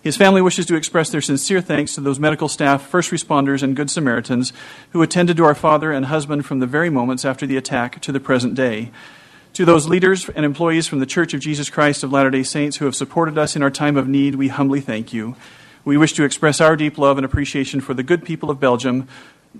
His 0.00 0.16
family 0.16 0.40
wishes 0.40 0.66
to 0.66 0.76
express 0.76 1.10
their 1.10 1.20
sincere 1.20 1.60
thanks 1.60 1.94
to 1.94 2.00
those 2.00 2.20
medical 2.20 2.48
staff, 2.48 2.86
first 2.86 3.10
responders, 3.10 3.62
and 3.62 3.74
Good 3.74 3.90
Samaritans 3.90 4.52
who 4.90 5.02
attended 5.02 5.36
to 5.36 5.44
our 5.44 5.54
father 5.54 5.92
and 5.92 6.06
husband 6.06 6.46
from 6.46 6.60
the 6.60 6.66
very 6.66 6.88
moments 6.88 7.24
after 7.24 7.46
the 7.46 7.56
attack 7.56 8.00
to 8.02 8.12
the 8.12 8.20
present 8.20 8.54
day. 8.54 8.90
To 9.54 9.64
those 9.64 9.88
leaders 9.88 10.28
and 10.28 10.44
employees 10.44 10.86
from 10.86 11.00
the 11.00 11.06
Church 11.06 11.34
of 11.34 11.40
Jesus 11.40 11.68
Christ 11.68 12.04
of 12.04 12.12
Latter 12.12 12.30
day 12.30 12.44
Saints 12.44 12.76
who 12.76 12.84
have 12.84 12.94
supported 12.94 13.36
us 13.36 13.56
in 13.56 13.62
our 13.62 13.70
time 13.70 13.96
of 13.96 14.06
need, 14.06 14.36
we 14.36 14.48
humbly 14.48 14.80
thank 14.80 15.12
you. 15.12 15.34
We 15.84 15.96
wish 15.96 16.12
to 16.14 16.24
express 16.24 16.60
our 16.60 16.76
deep 16.76 16.96
love 16.96 17.18
and 17.18 17.24
appreciation 17.24 17.80
for 17.80 17.94
the 17.94 18.02
good 18.02 18.24
people 18.24 18.50
of 18.50 18.60
Belgium 18.60 19.08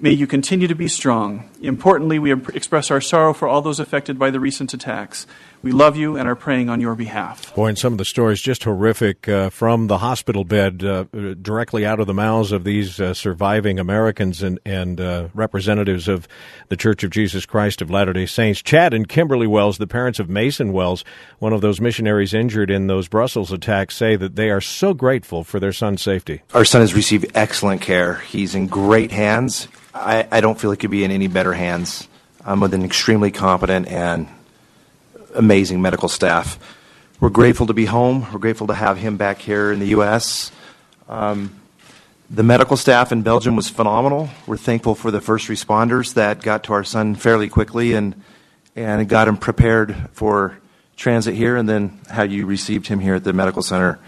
May 0.01 0.13
you 0.13 0.27
continue 0.29 0.69
to 0.69 0.75
be 0.75 0.87
strong. 0.87 1.51
Importantly, 1.61 2.19
we 2.19 2.33
express 2.33 2.91
our 2.91 3.01
sorrow 3.01 3.33
for 3.33 3.49
all 3.49 3.63
those 3.63 3.81
affected 3.81 4.19
by 4.19 4.31
the 4.31 4.39
recent 4.39 4.73
attacks. 4.73 5.27
We 5.63 5.73
love 5.73 5.97
you 5.97 6.17
and 6.17 6.29
are 6.29 6.37
praying 6.37 6.69
on 6.69 6.81
your 6.81 6.95
behalf. 6.95 7.55
Boy, 7.55 7.69
and 7.69 7.79
some 7.79 7.93
of 7.93 7.99
the 7.99 8.05
stories 8.05 8.41
just 8.41 8.65
horrific 8.65 9.29
uh, 9.29 9.51
from 9.51 9.89
the 9.89 9.99
hospital 9.99 10.45
bed, 10.45 10.85
uh, 10.85 11.05
directly 11.43 11.85
out 11.85 11.99
of 11.99 12.07
the 12.07 12.15
mouths 12.15 12.53
of 12.53 12.65
these 12.65 13.01
uh, 13.01 13.13
surviving 13.13 13.79
Americans 13.79 14.43
and, 14.43 14.61
and 14.65 15.01
uh, 15.01 15.29
representatives 15.35 16.07
of 16.07 16.29
the 16.69 16.77
Church 16.77 17.03
of 17.03 17.11
Jesus 17.11 17.45
Christ 17.45 17.83
of 17.83 17.91
Latter 17.91 18.13
day 18.13 18.27
Saints. 18.27 18.63
Chad 18.63 18.95
and 18.95 19.09
Kimberly 19.09 19.47
Wells, 19.47 19.79
the 19.79 19.87
parents 19.87 20.21
of 20.21 20.29
Mason 20.29 20.73
Wells, 20.73 21.05
one 21.41 21.53
of 21.53 21.61
those 21.61 21.81
missionaries 21.81 22.35
injured 22.35 22.71
in 22.71 22.87
those 22.87 23.09
Brussels 23.09 23.51
attacks, 23.51 23.97
say 23.97 24.15
that 24.15 24.37
they 24.37 24.51
are 24.51 24.61
so 24.61 24.95
grateful 24.95 25.43
for 25.43 25.59
their 25.59 25.73
son's 25.73 26.03
safety. 26.03 26.43
Our 26.55 26.65
son 26.65 26.83
has 26.83 26.95
received 26.95 27.33
excellent 27.35 27.81
care. 27.81 28.15
He's 28.15 28.55
in 28.55 28.69
great 28.69 29.11
hands. 29.11 29.67
I, 29.93 30.29
I 30.31 30.41
don't 30.41 30.61
feel 30.61 30.71
he 30.71 30.77
could 30.77 30.91
be 30.91 31.03
in 31.03 31.11
any 31.11 31.27
better 31.27 31.53
hands 31.53 32.09
I'm 32.49 32.61
with 32.61 32.73
an 32.73 32.83
extremely 32.83 33.31
competent 33.31 33.89
and 33.89 34.27
amazing 35.35 35.83
medical 35.83 36.09
staff. 36.09 36.59
We're 37.21 37.31
grateful 37.31 37.67
to 37.67 37.75
be 37.75 37.85
home. 37.85 38.27
We're 38.33 38.39
grateful 38.39 38.69
to 38.69 38.75
have 38.75 38.99
him 38.99 39.17
back 39.17 39.39
here 39.39 39.73
in 39.73 39.81
the 39.81 39.89
U.S. 39.89 40.53
Um, 41.09 41.61
the 42.31 42.43
medical 42.43 42.77
staff 42.77 43.11
in 43.11 43.23
Belgium 43.23 43.57
was 43.57 43.69
phenomenal. 43.69 44.29
We're 44.47 44.57
thankful 44.57 44.95
for 44.95 45.11
the 45.11 45.21
first 45.21 45.49
responders 45.49 46.15
that 46.15 46.43
got 46.43 46.65
to 46.65 46.75
our 46.75 46.85
son 46.85 47.15
fairly 47.15 47.49
quickly 47.49 47.95
and 47.95 48.23
and 48.77 49.09
got 49.09 49.27
him 49.27 49.37
prepared 49.37 49.97
for 50.13 50.59
transit 50.97 51.35
here, 51.35 51.57
and 51.57 51.69
then 51.69 51.99
how 52.09 52.23
you 52.23 52.47
received 52.47 52.87
him 52.87 53.01
here 53.01 53.17
at 53.17 53.25
the 53.25 53.33
medical 53.33 53.63
center. 53.63 53.99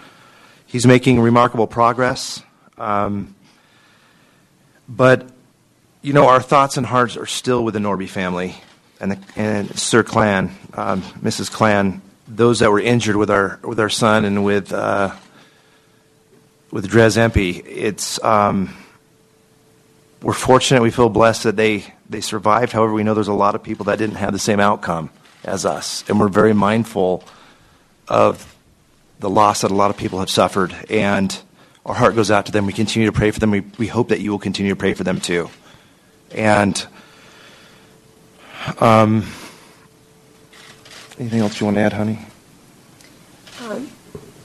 He's 0.67 0.87
making 0.87 1.21
remarkable 1.21 1.67
progress. 1.67 2.43
Um, 2.79 3.35
but 4.89 5.29
you 6.03 6.13
know, 6.13 6.29
our 6.29 6.41
thoughts 6.41 6.77
and 6.77 6.87
hearts 6.87 7.17
are 7.17 7.27
still 7.27 7.65
with 7.65 7.75
the 7.75 7.81
Norby 7.81 8.09
family 8.09 8.57
and, 9.01 9.13
the, 9.13 9.19
and 9.37 9.79
Sir 9.79 10.03
Clain, 10.03 10.51
um, 10.75 11.03
Mrs. 11.03 11.51
Clain, 11.51 12.03
those 12.29 12.61
that 12.61 12.71
were 12.71 12.81
injured 12.81 13.17
with 13.17 13.31
our 13.31 13.59
with 13.65 13.81
our 13.81 13.89
son 13.89 14.25
and 14.25 14.45
with 14.45 14.73
uh, 14.73 15.15
with 16.71 16.89
Dres 16.89 17.19
Empey. 17.19 17.51
It's 17.59 18.23
um, 18.23 18.75
we're 20.23 20.33
fortunate. 20.33 20.83
We 20.83 20.91
feel 20.91 21.09
blessed 21.09 21.45
that 21.45 21.57
they 21.57 21.93
they 22.09 22.21
survived. 22.21 22.73
However, 22.73 22.93
we 22.93 23.03
know 23.03 23.15
there's 23.15 23.29
a 23.29 23.33
lot 23.33 23.55
of 23.55 23.63
people 23.63 23.87
that 23.87 23.99
didn't 23.99 24.17
have 24.17 24.33
the 24.33 24.39
same 24.39 24.61
outcome 24.61 25.11
as 25.45 25.65
us, 25.67 26.05
and 26.09 26.21
we're 26.21 26.29
very 26.29 26.53
mindful 26.53 27.25
of 28.07 28.47
the 29.19 29.31
loss 29.31 29.63
that 29.63 29.71
a 29.71 29.75
lot 29.75 29.91
of 29.91 29.97
people 29.97 30.19
have 30.19 30.31
suffered. 30.31 30.75
And 30.89 31.37
our 31.85 31.95
heart 31.95 32.15
goes 32.15 32.31
out 32.31 32.47
to 32.47 32.53
them. 32.53 32.67
We 32.67 32.73
continue 32.73 33.07
to 33.07 33.13
pray 33.13 33.31
for 33.31 33.41
them. 33.41 33.51
We, 33.51 33.61
we 33.79 33.87
hope 33.87 34.09
that 34.09 34.21
you 34.21 34.31
will 34.31 34.39
continue 34.39 34.73
to 34.73 34.77
pray 34.77 34.95
for 34.95 35.05
them 35.05 35.21
too. 35.21 35.51
And 36.33 36.87
um, 38.79 39.27
anything 41.19 41.41
else 41.41 41.61
you 41.61 41.67
want 41.67 41.77
to 41.77 41.83
add, 41.83 41.93
honey? 41.93 42.19
Um, 43.63 43.91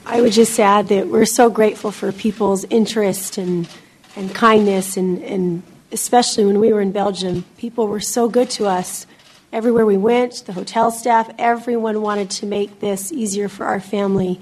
I 0.05 0.21
would 0.21 0.33
just 0.33 0.59
add 0.59 0.89
that 0.89 1.07
we're 1.07 1.25
so 1.25 1.49
grateful 1.49 1.91
for 1.91 2.11
people's 2.11 2.65
interest 2.65 3.37
and, 3.37 3.67
and 4.15 4.33
kindness, 4.33 4.97
and, 4.97 5.21
and 5.23 5.63
especially 5.91 6.45
when 6.45 6.59
we 6.59 6.71
were 6.71 6.81
in 6.81 6.91
Belgium, 6.91 7.45
people 7.57 7.87
were 7.87 7.99
so 7.99 8.29
good 8.29 8.49
to 8.51 8.67
us. 8.67 9.07
Everywhere 9.51 9.85
we 9.85 9.97
went, 9.97 10.43
the 10.45 10.53
hotel 10.53 10.91
staff, 10.91 11.33
everyone 11.37 12.01
wanted 12.01 12.29
to 12.31 12.45
make 12.45 12.81
this 12.81 13.11
easier 13.11 13.47
for 13.47 13.65
our 13.65 13.79
family. 13.79 14.39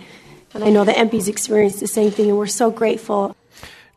And 0.54 0.64
I 0.64 0.70
know 0.70 0.84
the 0.84 0.92
Empeys 0.92 1.28
experienced 1.28 1.80
the 1.80 1.88
same 1.88 2.12
thing, 2.12 2.30
and 2.30 2.38
we're 2.38 2.48
so 2.48 2.72
grateful. 2.72 3.36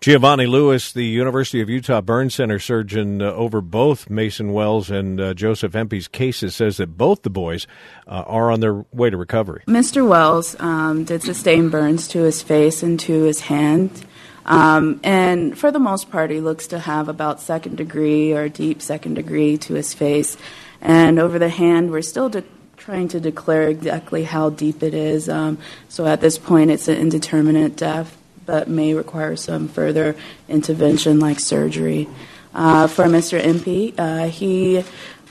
Giavonni 0.00 0.46
Lewis, 0.46 0.92
the 0.92 1.04
University 1.04 1.60
of 1.60 1.68
Utah 1.68 2.00
Burn 2.00 2.30
Center 2.30 2.58
surgeon 2.58 3.20
uh, 3.20 3.32
over 3.32 3.60
both 3.60 4.08
Mason 4.08 4.52
Wells 4.52 4.90
and 4.90 5.20
uh, 5.20 5.34
Joseph 5.34 5.74
Empey's 5.74 6.06
cases, 6.06 6.54
says 6.54 6.76
that 6.76 6.96
both 6.96 7.22
the 7.22 7.30
boys 7.30 7.66
uh, 8.06 8.22
are 8.26 8.50
on 8.50 8.60
their 8.60 8.84
way 8.92 9.10
to 9.10 9.16
recovery. 9.16 9.64
Mr. 9.66 10.06
Wells 10.06 10.54
um, 10.60 11.04
did 11.04 11.22
sustain 11.22 11.70
burns 11.70 12.06
to 12.08 12.20
his 12.20 12.42
face 12.42 12.82
and 12.82 13.00
to 13.00 13.22
his 13.22 13.40
hand. 13.40 14.04
Um, 14.44 15.00
and 15.02 15.58
for 15.58 15.72
the 15.72 15.80
most 15.80 16.10
part, 16.10 16.30
he 16.30 16.40
looks 16.40 16.68
to 16.68 16.78
have 16.78 17.08
about 17.08 17.40
second 17.40 17.76
degree 17.76 18.32
or 18.32 18.48
deep 18.48 18.80
second 18.80 19.14
degree 19.14 19.58
to 19.58 19.74
his 19.74 19.92
face. 19.92 20.36
And 20.80 21.18
over 21.18 21.40
the 21.40 21.48
hand, 21.48 21.90
we're 21.90 22.02
still 22.02 22.28
de- 22.28 22.44
trying 22.76 23.08
to 23.08 23.18
declare 23.18 23.68
exactly 23.68 24.22
how 24.22 24.50
deep 24.50 24.84
it 24.84 24.94
is. 24.94 25.28
Um, 25.28 25.58
so 25.88 26.06
at 26.06 26.20
this 26.20 26.38
point, 26.38 26.70
it's 26.70 26.86
an 26.86 26.96
indeterminate 26.96 27.74
death 27.74 28.16
but 28.46 28.68
may 28.68 28.94
require 28.94 29.36
some 29.36 29.68
further 29.68 30.16
intervention 30.48 31.20
like 31.20 31.40
surgery. 31.40 32.08
Uh, 32.54 32.86
for 32.86 33.04
Mr. 33.04 33.38
Empey, 33.38 33.94
uh, 33.98 34.28
he 34.28 34.78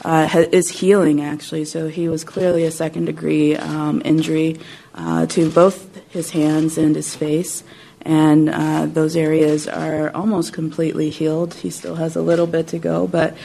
uh, 0.03 0.27
ha- 0.27 0.45
is 0.51 0.69
healing 0.69 1.22
actually, 1.22 1.65
so 1.65 1.88
he 1.88 2.07
was 2.07 2.24
clearly 2.24 2.65
a 2.65 2.72
second 2.72 3.05
degree 3.05 3.55
um, 3.55 4.01
injury 4.05 4.60
uh, 4.93 5.25
to 5.25 5.50
both 5.50 5.95
his 6.10 6.29
hands 6.29 6.77
and 6.77 6.95
his 6.95 7.15
face. 7.15 7.63
And 8.01 8.50
uh, 8.50 8.86
those 8.86 9.15
areas 9.15 9.67
are 9.67 10.12
almost 10.12 10.53
completely 10.53 11.10
healed. 11.10 11.55
He 11.55 11.72
still 11.72 11.95
has 11.95 12.15
a 12.15 12.22
little 12.22 12.45
bit 12.45 12.67
to 12.67 12.77
go, 12.77 13.07
but 13.07 13.36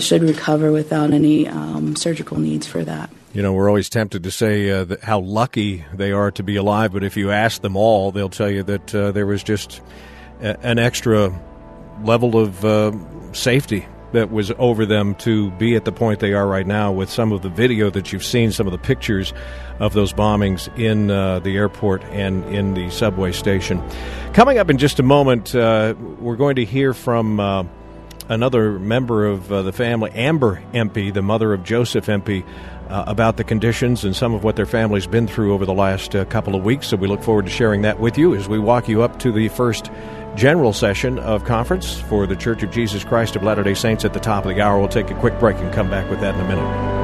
should 0.00 0.22
recover 0.22 0.70
without 0.70 1.12
any 1.12 1.48
um, 1.48 1.96
surgical 1.96 2.38
needs 2.38 2.66
for 2.66 2.84
that. 2.84 3.08
You 3.36 3.42
know, 3.42 3.52
we're 3.52 3.68
always 3.68 3.90
tempted 3.90 4.22
to 4.22 4.30
say 4.30 4.70
uh, 4.70 4.96
how 5.02 5.20
lucky 5.20 5.84
they 5.92 6.10
are 6.10 6.30
to 6.30 6.42
be 6.42 6.56
alive, 6.56 6.94
but 6.94 7.04
if 7.04 7.18
you 7.18 7.32
ask 7.32 7.60
them 7.60 7.76
all, 7.76 8.10
they'll 8.10 8.30
tell 8.30 8.50
you 8.50 8.62
that 8.62 8.94
uh, 8.94 9.12
there 9.12 9.26
was 9.26 9.42
just 9.42 9.82
a- 10.40 10.58
an 10.64 10.78
extra 10.78 11.38
level 12.02 12.38
of 12.38 12.64
uh, 12.64 12.92
safety 13.34 13.86
that 14.12 14.30
was 14.30 14.52
over 14.52 14.86
them 14.86 15.14
to 15.16 15.50
be 15.50 15.76
at 15.76 15.84
the 15.84 15.92
point 15.92 16.20
they 16.20 16.32
are 16.32 16.46
right 16.46 16.66
now 16.66 16.92
with 16.92 17.10
some 17.10 17.30
of 17.30 17.42
the 17.42 17.50
video 17.50 17.90
that 17.90 18.10
you've 18.10 18.24
seen, 18.24 18.52
some 18.52 18.66
of 18.66 18.72
the 18.72 18.78
pictures 18.78 19.34
of 19.80 19.92
those 19.92 20.14
bombings 20.14 20.74
in 20.78 21.10
uh, 21.10 21.38
the 21.40 21.58
airport 21.58 22.02
and 22.04 22.42
in 22.44 22.72
the 22.72 22.88
subway 22.88 23.32
station. 23.32 23.86
Coming 24.32 24.56
up 24.56 24.70
in 24.70 24.78
just 24.78 24.98
a 24.98 25.02
moment, 25.02 25.54
uh, 25.54 25.94
we're 26.20 26.36
going 26.36 26.56
to 26.56 26.64
hear 26.64 26.94
from 26.94 27.38
uh, 27.38 27.64
another 28.28 28.78
member 28.78 29.26
of 29.26 29.52
uh, 29.52 29.62
the 29.62 29.72
family, 29.72 30.10
Amber 30.12 30.62
Empey, 30.72 31.10
the 31.10 31.22
mother 31.22 31.52
of 31.52 31.64
Joseph 31.64 32.08
Empey, 32.08 32.44
uh, 32.88 33.04
about 33.06 33.36
the 33.36 33.44
conditions 33.44 34.04
and 34.04 34.14
some 34.14 34.34
of 34.34 34.44
what 34.44 34.56
their 34.56 34.66
family's 34.66 35.06
been 35.06 35.26
through 35.26 35.54
over 35.54 35.64
the 35.64 35.74
last 35.74 36.14
uh, 36.14 36.24
couple 36.26 36.54
of 36.54 36.64
weeks. 36.64 36.88
So 36.88 36.96
we 36.96 37.08
look 37.08 37.22
forward 37.22 37.46
to 37.46 37.50
sharing 37.50 37.82
that 37.82 38.00
with 38.00 38.18
you 38.18 38.34
as 38.34 38.48
we 38.48 38.58
walk 38.58 38.88
you 38.88 39.02
up 39.02 39.18
to 39.20 39.32
the 39.32 39.48
first 39.48 39.90
general 40.36 40.72
session 40.72 41.18
of 41.18 41.44
conference 41.44 41.98
for 41.98 42.26
the 42.26 42.36
Church 42.36 42.62
of 42.62 42.70
Jesus 42.70 43.04
Christ 43.04 43.36
of 43.36 43.42
Latter 43.42 43.62
day 43.62 43.74
Saints 43.74 44.04
at 44.04 44.12
the 44.12 44.20
top 44.20 44.44
of 44.44 44.54
the 44.54 44.60
hour. 44.60 44.78
We'll 44.78 44.88
take 44.88 45.10
a 45.10 45.18
quick 45.20 45.38
break 45.40 45.56
and 45.56 45.72
come 45.72 45.90
back 45.90 46.08
with 46.10 46.20
that 46.20 46.34
in 46.34 46.40
a 46.40 46.48
minute. 46.48 46.95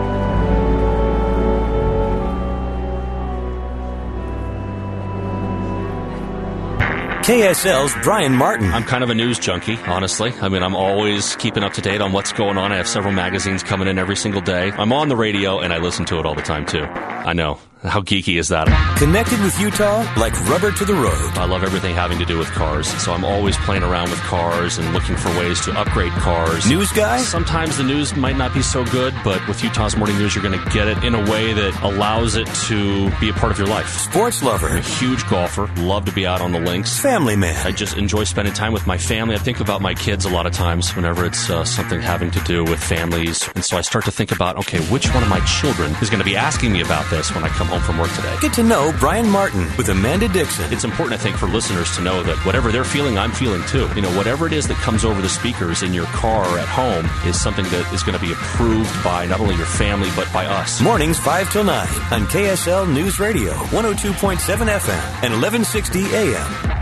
KSL's 7.22 7.94
Brian 8.02 8.34
Martin. 8.34 8.72
I'm 8.72 8.82
kind 8.82 9.04
of 9.04 9.10
a 9.10 9.14
news 9.14 9.38
junkie, 9.38 9.76
honestly. 9.86 10.32
I 10.40 10.48
mean, 10.48 10.64
I'm 10.64 10.74
always 10.74 11.36
keeping 11.36 11.62
up 11.62 11.72
to 11.74 11.80
date 11.80 12.00
on 12.00 12.10
what's 12.10 12.32
going 12.32 12.58
on. 12.58 12.72
I 12.72 12.78
have 12.78 12.88
several 12.88 13.12
magazines 13.12 13.62
coming 13.62 13.86
in 13.86 13.96
every 13.96 14.16
single 14.16 14.40
day. 14.40 14.72
I'm 14.72 14.92
on 14.92 15.08
the 15.08 15.14
radio 15.14 15.60
and 15.60 15.72
I 15.72 15.78
listen 15.78 16.04
to 16.06 16.18
it 16.18 16.26
all 16.26 16.34
the 16.34 16.42
time, 16.42 16.66
too. 16.66 16.82
I 16.82 17.32
know. 17.32 17.60
How 17.82 18.00
geeky 18.00 18.38
is 18.38 18.48
that? 18.48 18.68
Connected 18.96 19.40
with 19.40 19.58
Utah 19.58 20.06
like 20.16 20.32
rubber 20.48 20.70
to 20.70 20.84
the 20.84 20.94
road. 20.94 21.32
I 21.36 21.46
love 21.46 21.64
everything 21.64 21.96
having 21.96 22.16
to 22.20 22.24
do 22.24 22.38
with 22.38 22.46
cars, 22.52 22.86
so 23.02 23.12
I'm 23.12 23.24
always 23.24 23.56
playing 23.56 23.82
around 23.82 24.10
with 24.10 24.20
cars 24.20 24.78
and 24.78 24.92
looking 24.92 25.16
for 25.16 25.30
ways 25.30 25.60
to 25.62 25.72
upgrade 25.72 26.12
cars. 26.12 26.68
News 26.68 26.92
guy? 26.92 27.18
Sometimes 27.18 27.76
the 27.78 27.82
news 27.82 28.14
might 28.14 28.36
not 28.36 28.54
be 28.54 28.62
so 28.62 28.84
good, 28.84 29.12
but 29.24 29.44
with 29.48 29.64
Utah's 29.64 29.96
Morning 29.96 30.16
News, 30.16 30.32
you're 30.32 30.44
going 30.44 30.56
to 30.56 30.70
get 30.70 30.86
it 30.86 31.02
in 31.02 31.16
a 31.16 31.28
way 31.28 31.52
that 31.54 31.82
allows 31.82 32.36
it 32.36 32.46
to 32.68 33.10
be 33.18 33.30
a 33.30 33.32
part 33.32 33.50
of 33.50 33.58
your 33.58 33.66
life. 33.66 33.88
Sports 33.88 34.44
lover. 34.44 34.68
I'm 34.68 34.76
a 34.76 34.80
huge 34.80 35.28
golfer. 35.28 35.66
Love 35.78 36.04
to 36.04 36.12
be 36.12 36.24
out 36.24 36.40
on 36.40 36.52
the 36.52 36.60
links. 36.60 37.00
Family 37.00 37.34
man. 37.34 37.66
I 37.66 37.72
just 37.72 37.96
enjoy 37.96 38.22
spending 38.22 38.54
time 38.54 38.72
with 38.72 38.86
my 38.86 38.96
family. 38.96 39.34
I 39.34 39.38
think 39.38 39.58
about 39.58 39.82
my 39.82 39.94
kids 39.94 40.24
a 40.24 40.30
lot 40.30 40.46
of 40.46 40.52
times 40.52 40.94
whenever 40.94 41.26
it's 41.26 41.50
uh, 41.50 41.64
something 41.64 42.00
having 42.00 42.30
to 42.30 42.40
do 42.44 42.62
with 42.62 42.80
families. 42.80 43.48
And 43.56 43.64
so 43.64 43.76
I 43.76 43.80
start 43.80 44.04
to 44.04 44.12
think 44.12 44.30
about, 44.30 44.56
okay, 44.58 44.78
which 44.84 45.12
one 45.12 45.24
of 45.24 45.28
my 45.28 45.40
children 45.46 45.90
is 46.00 46.10
going 46.10 46.20
to 46.20 46.24
be 46.24 46.36
asking 46.36 46.72
me 46.72 46.80
about 46.80 47.10
this 47.10 47.34
when 47.34 47.42
I 47.42 47.48
come 47.48 47.71
home 47.72 47.82
from 47.82 47.98
work 47.98 48.12
today? 48.12 48.36
Get 48.40 48.52
to 48.54 48.62
know 48.62 48.94
Brian 49.00 49.28
Martin 49.28 49.66
with 49.76 49.88
Amanda 49.88 50.28
Dixon. 50.28 50.70
It's 50.72 50.84
important, 50.84 51.18
I 51.18 51.22
think, 51.22 51.36
for 51.36 51.46
listeners 51.46 51.94
to 51.96 52.02
know 52.02 52.22
that 52.22 52.36
whatever 52.44 52.70
they're 52.70 52.84
feeling, 52.84 53.18
I'm 53.18 53.32
feeling 53.32 53.64
too. 53.66 53.88
You 53.94 54.02
know, 54.02 54.14
whatever 54.16 54.46
it 54.46 54.52
is 54.52 54.68
that 54.68 54.76
comes 54.76 55.04
over 55.04 55.22
the 55.22 55.28
speakers 55.28 55.82
in 55.82 55.94
your 55.94 56.06
car 56.06 56.46
or 56.46 56.58
at 56.58 56.68
home 56.68 57.06
is 57.26 57.40
something 57.40 57.64
that 57.66 57.92
is 57.92 58.02
going 58.02 58.18
to 58.18 58.24
be 58.24 58.32
approved 58.32 58.92
by 59.02 59.26
not 59.26 59.40
only 59.40 59.56
your 59.56 59.66
family, 59.66 60.10
but 60.14 60.30
by 60.32 60.46
us. 60.46 60.80
Mornings 60.80 61.18
5 61.18 61.50
till 61.50 61.64
9 61.64 61.74
on 62.12 62.26
KSL 62.26 62.92
News 62.92 63.18
Radio, 63.18 63.52
102.7 63.52 64.36
FM 64.38 65.22
and 65.22 65.32
1160 65.32 66.04
AM. 66.14 66.81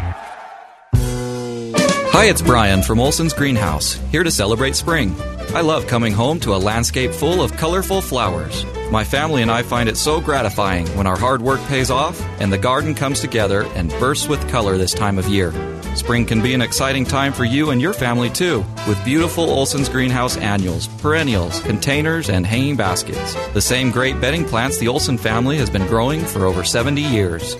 Hi, 2.12 2.25
it's 2.25 2.43
Brian 2.43 2.83
from 2.83 2.99
Olson's 2.99 3.33
Greenhouse, 3.33 3.93
here 4.11 4.25
to 4.25 4.33
celebrate 4.33 4.75
spring. 4.75 5.14
I 5.55 5.61
love 5.61 5.87
coming 5.87 6.12
home 6.12 6.40
to 6.40 6.57
a 6.57 6.59
landscape 6.59 7.12
full 7.12 7.40
of 7.40 7.57
colorful 7.57 8.02
flowers. 8.02 8.64
My 8.90 9.05
family 9.05 9.43
and 9.43 9.50
I 9.50 9.62
find 9.62 9.88
it 9.88 9.97
so 9.97 10.21
gratifying 10.21 10.88
when 10.97 11.07
our 11.07 11.17
hard 11.17 11.40
work 11.40 11.61
pays 11.69 11.88
off 11.88 12.21
and 12.40 12.52
the 12.52 12.59
garden 12.59 12.97
comes 12.97 13.21
together 13.21 13.62
and 13.76 13.90
bursts 14.00 14.26
with 14.26 14.50
color 14.50 14.76
this 14.76 14.93
time 14.93 15.19
of 15.21 15.29
year. 15.29 15.52
Spring 15.95 16.26
can 16.26 16.43
be 16.43 16.52
an 16.52 16.62
exciting 16.62 17.05
time 17.05 17.33
for 17.33 17.45
you 17.45 17.71
and 17.71 17.81
your 17.81 17.93
family 17.93 18.29
too, 18.29 18.64
with 18.88 19.02
beautiful 19.05 19.49
Olson's 19.49 19.88
Greenhouse 19.88 20.37
annuals, 20.37 20.88
perennials, 20.88 21.61
containers, 21.61 22.29
and 22.29 22.45
hanging 22.45 22.75
baskets. 22.75 23.35
The 23.55 23.62
same 23.62 23.93
great 23.93 24.21
bedding 24.21 24.45
plants 24.45 24.79
the 24.79 24.88
Olson 24.88 25.17
family 25.17 25.59
has 25.59 25.71
been 25.71 25.87
growing 25.87 26.23
for 26.23 26.45
over 26.45 26.64
70 26.64 27.02
years. 27.02 27.55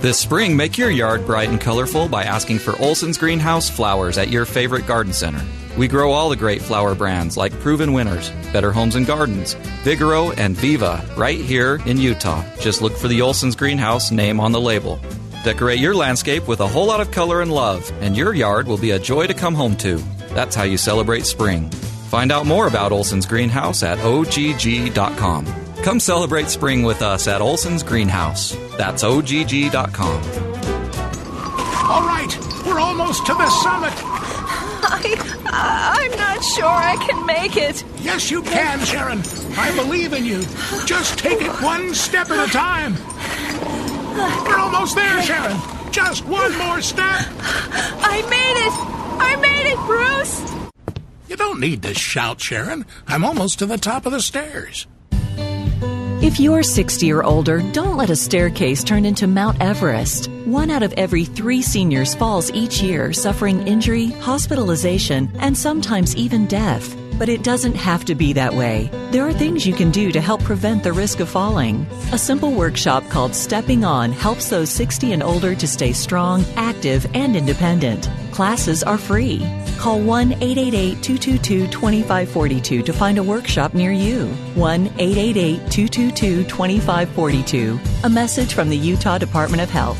This 0.00 0.16
spring, 0.16 0.56
make 0.56 0.78
your 0.78 0.90
yard 0.90 1.26
bright 1.26 1.48
and 1.48 1.60
colorful 1.60 2.06
by 2.08 2.22
asking 2.22 2.60
for 2.60 2.80
Olson's 2.80 3.18
Greenhouse 3.18 3.68
flowers 3.68 4.16
at 4.16 4.28
your 4.28 4.44
favorite 4.44 4.86
garden 4.86 5.12
center. 5.12 5.44
We 5.76 5.88
grow 5.88 6.12
all 6.12 6.28
the 6.28 6.36
great 6.36 6.62
flower 6.62 6.94
brands 6.94 7.36
like 7.36 7.58
Proven 7.58 7.92
Winners, 7.92 8.30
Better 8.52 8.70
Homes 8.70 8.94
and 8.94 9.04
Gardens, 9.04 9.56
Vigoro, 9.82 10.32
and 10.38 10.56
Viva 10.56 11.04
right 11.16 11.40
here 11.40 11.80
in 11.84 11.98
Utah. 11.98 12.44
Just 12.60 12.80
look 12.80 12.96
for 12.96 13.08
the 13.08 13.22
Olson's 13.22 13.56
Greenhouse 13.56 14.12
name 14.12 14.38
on 14.38 14.52
the 14.52 14.60
label. 14.60 15.00
Decorate 15.42 15.80
your 15.80 15.96
landscape 15.96 16.46
with 16.46 16.60
a 16.60 16.68
whole 16.68 16.86
lot 16.86 17.00
of 17.00 17.10
color 17.10 17.42
and 17.42 17.50
love, 17.50 17.90
and 18.00 18.16
your 18.16 18.32
yard 18.34 18.68
will 18.68 18.78
be 18.78 18.92
a 18.92 19.00
joy 19.00 19.26
to 19.26 19.34
come 19.34 19.54
home 19.54 19.74
to. 19.78 19.96
That's 20.28 20.54
how 20.54 20.62
you 20.62 20.76
celebrate 20.76 21.26
spring. 21.26 21.70
Find 22.10 22.30
out 22.30 22.46
more 22.46 22.68
about 22.68 22.92
Olson's 22.92 23.26
Greenhouse 23.26 23.82
at 23.82 23.98
ogg.com. 23.98 25.46
Come 25.82 25.98
celebrate 25.98 26.50
spring 26.50 26.84
with 26.84 27.02
us 27.02 27.26
at 27.26 27.40
Olson's 27.40 27.82
Greenhouse. 27.82 28.56
That's 28.78 29.02
ogg.com. 29.02 30.22
All 31.90 32.06
right, 32.06 32.38
we're 32.64 32.78
almost 32.78 33.26
to 33.26 33.34
the 33.34 33.50
summit. 33.50 33.92
I, 34.80 35.16
I'm 35.46 36.10
not 36.16 36.44
sure 36.44 36.64
I 36.64 36.96
can 37.04 37.26
make 37.26 37.56
it. 37.56 37.82
Yes, 38.00 38.30
you 38.30 38.40
can, 38.42 38.78
Sharon. 38.84 39.20
I 39.58 39.74
believe 39.74 40.12
in 40.12 40.24
you. 40.24 40.42
Just 40.86 41.18
take 41.18 41.42
it 41.42 41.50
one 41.60 41.92
step 41.92 42.30
at 42.30 42.48
a 42.48 42.52
time. 42.52 42.94
We're 44.46 44.58
almost 44.58 44.94
there, 44.94 45.22
Sharon. 45.22 45.56
Just 45.90 46.24
one 46.26 46.56
more 46.56 46.80
step. 46.80 47.26
I 47.40 48.22
made 48.30 48.58
it. 48.66 48.72
I 49.20 49.36
made 49.40 49.72
it, 49.72 49.78
Bruce. 49.86 50.54
You 51.28 51.36
don't 51.36 51.58
need 51.58 51.82
to 51.82 51.94
shout, 51.94 52.40
Sharon. 52.40 52.86
I'm 53.08 53.24
almost 53.24 53.58
to 53.58 53.66
the 53.66 53.76
top 53.76 54.06
of 54.06 54.12
the 54.12 54.22
stairs. 54.22 54.86
If 56.28 56.38
you're 56.38 56.62
60 56.62 57.10
or 57.10 57.24
older, 57.24 57.62
don't 57.72 57.96
let 57.96 58.10
a 58.10 58.14
staircase 58.14 58.84
turn 58.84 59.06
into 59.06 59.26
Mount 59.26 59.62
Everest. 59.62 60.30
One 60.44 60.68
out 60.68 60.82
of 60.82 60.92
every 60.92 61.24
three 61.24 61.62
seniors 61.62 62.14
falls 62.14 62.52
each 62.52 62.82
year, 62.82 63.14
suffering 63.14 63.66
injury, 63.66 64.08
hospitalization, 64.08 65.32
and 65.38 65.56
sometimes 65.56 66.14
even 66.16 66.46
death. 66.46 66.94
But 67.18 67.30
it 67.30 67.42
doesn't 67.42 67.76
have 67.76 68.04
to 68.04 68.14
be 68.14 68.34
that 68.34 68.52
way. 68.52 68.90
There 69.10 69.26
are 69.26 69.32
things 69.32 69.66
you 69.66 69.72
can 69.72 69.90
do 69.90 70.12
to 70.12 70.20
help 70.20 70.42
prevent 70.42 70.82
the 70.82 70.92
risk 70.92 71.20
of 71.20 71.30
falling. 71.30 71.86
A 72.12 72.18
simple 72.18 72.52
workshop 72.52 73.08
called 73.08 73.34
Stepping 73.34 73.82
On 73.82 74.12
helps 74.12 74.50
those 74.50 74.68
60 74.68 75.14
and 75.14 75.22
older 75.22 75.54
to 75.54 75.66
stay 75.66 75.94
strong, 75.94 76.44
active, 76.56 77.06
and 77.14 77.36
independent. 77.36 78.06
Classes 78.38 78.84
are 78.84 78.98
free. 78.98 79.44
Call 79.78 79.98
1 79.98 80.34
888 80.34 81.02
222 81.02 81.66
2542 81.72 82.82
to 82.84 82.92
find 82.92 83.18
a 83.18 83.22
workshop 83.24 83.74
near 83.74 83.90
you. 83.90 84.28
1 84.54 84.86
888 84.96 85.56
222 85.68 86.44
2542. 86.44 87.80
A 88.04 88.08
message 88.08 88.54
from 88.54 88.68
the 88.68 88.76
Utah 88.76 89.18
Department 89.18 89.60
of 89.60 89.70
Health. 89.70 89.98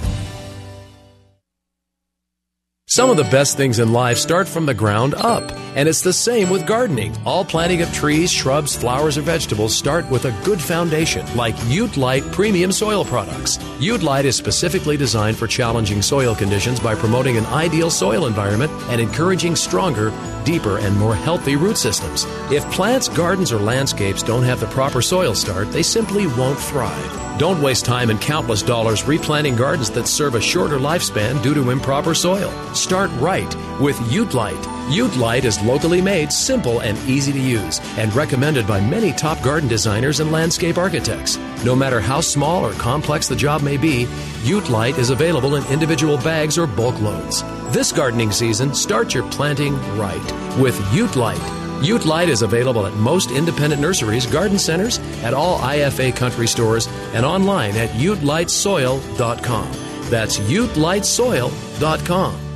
Some 2.87 3.11
of 3.11 3.17
the 3.17 3.25
best 3.25 3.57
things 3.57 3.81
in 3.81 3.93
life 3.93 4.19
start 4.19 4.47
from 4.47 4.67
the 4.67 4.73
ground 4.73 5.15
up, 5.17 5.51
and 5.79 5.89
it's 5.89 6.01
the 6.01 6.13
same 6.13 6.51
with 6.51 6.67
gardening. 6.67 7.17
All 7.25 7.45
planting 7.45 7.83
of 7.83 7.93
trees, 7.95 8.33
shrubs, 8.33 8.75
flowers, 8.75 9.17
or 9.17 9.23
vegetables 9.23 9.73
start 9.73 10.11
with 10.11 10.25
a 10.25 10.33
good 10.45 10.61
foundation, 10.61 11.25
like 11.37 11.55
Utelite 11.69 12.33
premium 12.33 12.73
soil 12.73 13.05
products. 13.05 13.59
Utelite 13.79 14.25
is 14.25 14.35
specifically 14.35 14.97
designed 14.97 15.37
for 15.37 15.47
challenging 15.47 16.03
soil 16.03 16.35
conditions 16.35 16.81
by 16.81 16.97
promoting 16.97 17.37
an 17.37 17.47
ideal 17.47 17.91
soil 17.91 18.27
environment 18.27 18.73
and 18.89 19.01
encouraging 19.01 19.55
stronger, 19.55 20.13
deeper, 20.45 20.79
and 20.79 20.97
more 20.97 21.15
healthy 21.15 21.55
root 21.55 21.79
systems. 21.79 22.25
If 22.51 22.69
plants, 22.73 23.09
gardens, 23.09 23.53
or 23.53 23.61
landscapes 23.61 24.25
don't 24.25 24.43
have 24.43 24.59
the 24.59 24.67
proper 24.67 25.01
soil 25.01 25.37
start, 25.37 25.71
they 25.71 25.85
simply 25.85 26.27
won't 26.27 26.59
thrive. 26.59 27.39
Don't 27.39 27.63
waste 27.63 27.85
time 27.85 28.11
and 28.11 28.21
countless 28.21 28.63
dollars 28.63 29.05
replanting 29.05 29.55
gardens 29.55 29.91
that 29.91 30.09
serve 30.09 30.35
a 30.35 30.41
shorter 30.41 30.79
lifespan 30.79 31.41
due 31.41 31.55
to 31.55 31.71
improper 31.71 32.17
soil. 32.17 32.51
Start 32.75 33.13
right 33.21 33.55
with 33.81 33.97
Utelite. 34.11 34.78
Utelite 34.89 35.45
is 35.45 35.61
locally 35.63 36.01
made, 36.01 36.33
simple, 36.33 36.81
and 36.81 36.97
easy 37.09 37.33
to 37.33 37.39
use, 37.39 37.81
and 37.99 38.15
recommended 38.15 38.67
by 38.67 38.81
many 38.81 39.13
top 39.13 39.43
garden 39.43 39.69
designers 39.69 40.21
and 40.21 40.33
landscape 40.33 40.79
architects. 40.79 41.37
No 41.63 41.77
matter 41.77 42.01
how 42.01 42.23
small 42.23 42.65
or 42.65 42.73
complex 42.73 43.29
the 43.29 43.37
job 43.37 43.61
may 43.63 43.77
be, 43.77 44.07
Utelite 44.45 44.97
is 44.99 45.11
available 45.11 45.57
in 45.57 45.67
individual 45.67 46.17
bags 46.19 46.57
or 46.57 46.67
bulk 46.67 46.99
loads. 47.03 47.43
This 47.73 47.93
gardening 47.93 48.33
season, 48.33 48.75
start 48.75 49.13
your 49.13 49.29
planting 49.31 49.75
right 49.99 50.25
with 50.59 50.79
Utelite. 50.93 51.59
Ute 51.83 52.07
Light 52.07 52.29
is 52.29 52.43
available 52.43 52.87
at 52.87 52.95
most 52.95 53.31
independent 53.31 53.81
nurseries, 53.81 54.27
garden 54.27 54.59
centers, 54.59 54.99
at 55.23 55.33
all 55.33 55.61
IFA 55.61 56.17
country 56.17 56.49
stores, 56.49 56.89
and 57.15 57.25
online 57.25 57.77
at 57.77 57.91
utelitesoil.com. 57.91 59.71
That's 60.11 60.39
utelitesoil.com. 60.39 62.48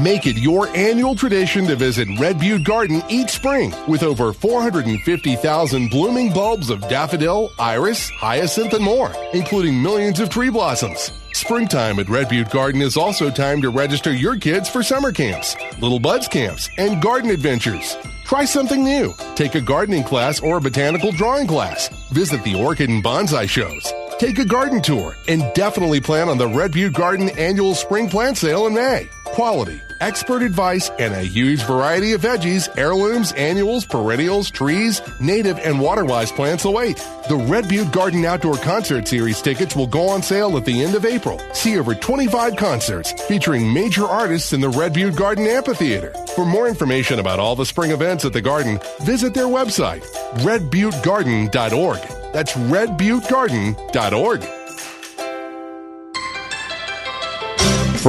Make 0.00 0.26
it 0.26 0.38
your 0.38 0.66
annual 0.68 1.14
tradition 1.14 1.66
to 1.66 1.76
visit 1.76 2.08
Red 2.18 2.40
Butte 2.40 2.64
Garden 2.64 3.02
each 3.10 3.28
spring 3.28 3.74
with 3.86 4.02
over 4.02 4.32
450,000 4.32 5.90
blooming 5.90 6.32
bulbs 6.32 6.70
of 6.70 6.80
daffodil, 6.88 7.52
iris, 7.58 8.08
hyacinth, 8.08 8.72
and 8.72 8.82
more, 8.82 9.12
including 9.34 9.82
millions 9.82 10.18
of 10.18 10.30
tree 10.30 10.48
blossoms. 10.48 11.12
Springtime 11.34 11.98
at 11.98 12.08
Red 12.08 12.30
Butte 12.30 12.48
Garden 12.48 12.80
is 12.80 12.96
also 12.96 13.30
time 13.30 13.60
to 13.60 13.68
register 13.68 14.10
your 14.10 14.38
kids 14.38 14.70
for 14.70 14.82
summer 14.82 15.12
camps, 15.12 15.54
Little 15.80 16.00
Buds 16.00 16.28
camps, 16.28 16.70
and 16.78 17.02
garden 17.02 17.30
adventures. 17.30 17.98
Try 18.24 18.46
something 18.46 18.82
new. 18.82 19.12
Take 19.34 19.54
a 19.54 19.60
gardening 19.60 20.04
class 20.04 20.40
or 20.40 20.56
a 20.56 20.62
botanical 20.62 21.12
drawing 21.12 21.46
class. 21.46 21.90
Visit 22.10 22.42
the 22.42 22.54
orchid 22.54 22.88
and 22.88 23.04
bonsai 23.04 23.46
shows. 23.46 23.92
Take 24.18 24.38
a 24.38 24.46
garden 24.46 24.80
tour 24.80 25.16
and 25.28 25.44
definitely 25.54 26.00
plan 26.00 26.30
on 26.30 26.38
the 26.38 26.48
Red 26.48 26.72
Butte 26.72 26.94
Garden 26.94 27.28
annual 27.30 27.74
spring 27.74 28.08
plant 28.08 28.38
sale 28.38 28.66
in 28.66 28.74
May. 28.74 29.08
Quality, 29.24 29.80
expert 30.00 30.42
advice, 30.42 30.90
and 30.98 31.14
a 31.14 31.22
huge 31.22 31.62
variety 31.62 32.12
of 32.12 32.22
veggies, 32.22 32.68
heirlooms, 32.76 33.32
annuals, 33.32 33.84
perennials, 33.84 34.50
trees, 34.50 35.00
native, 35.20 35.58
and 35.58 35.80
water-wise 35.80 36.32
plants 36.32 36.66
oh, 36.66 36.70
await. 36.70 36.96
The 37.28 37.36
Red 37.36 37.68
Butte 37.68 37.92
Garden 37.92 38.24
Outdoor 38.24 38.56
Concert 38.56 39.08
Series 39.08 39.40
tickets 39.40 39.76
will 39.76 39.86
go 39.86 40.08
on 40.08 40.22
sale 40.22 40.56
at 40.56 40.64
the 40.64 40.82
end 40.82 40.94
of 40.94 41.04
April. 41.04 41.40
See 41.52 41.78
over 41.78 41.94
25 41.94 42.56
concerts 42.56 43.12
featuring 43.28 43.72
major 43.72 44.04
artists 44.04 44.52
in 44.52 44.60
the 44.60 44.68
Red 44.68 44.92
Butte 44.92 45.16
Garden 45.16 45.46
Amphitheater. 45.46 46.12
For 46.34 46.44
more 46.44 46.68
information 46.68 47.18
about 47.18 47.38
all 47.38 47.56
the 47.56 47.66
spring 47.66 47.90
events 47.90 48.24
at 48.24 48.32
the 48.32 48.42
garden, 48.42 48.80
visit 49.00 49.34
their 49.34 49.46
website, 49.46 50.02
redbuttegarden.org. 50.38 51.98
That's 52.32 52.52
redbuttegarden.org. 52.52 54.59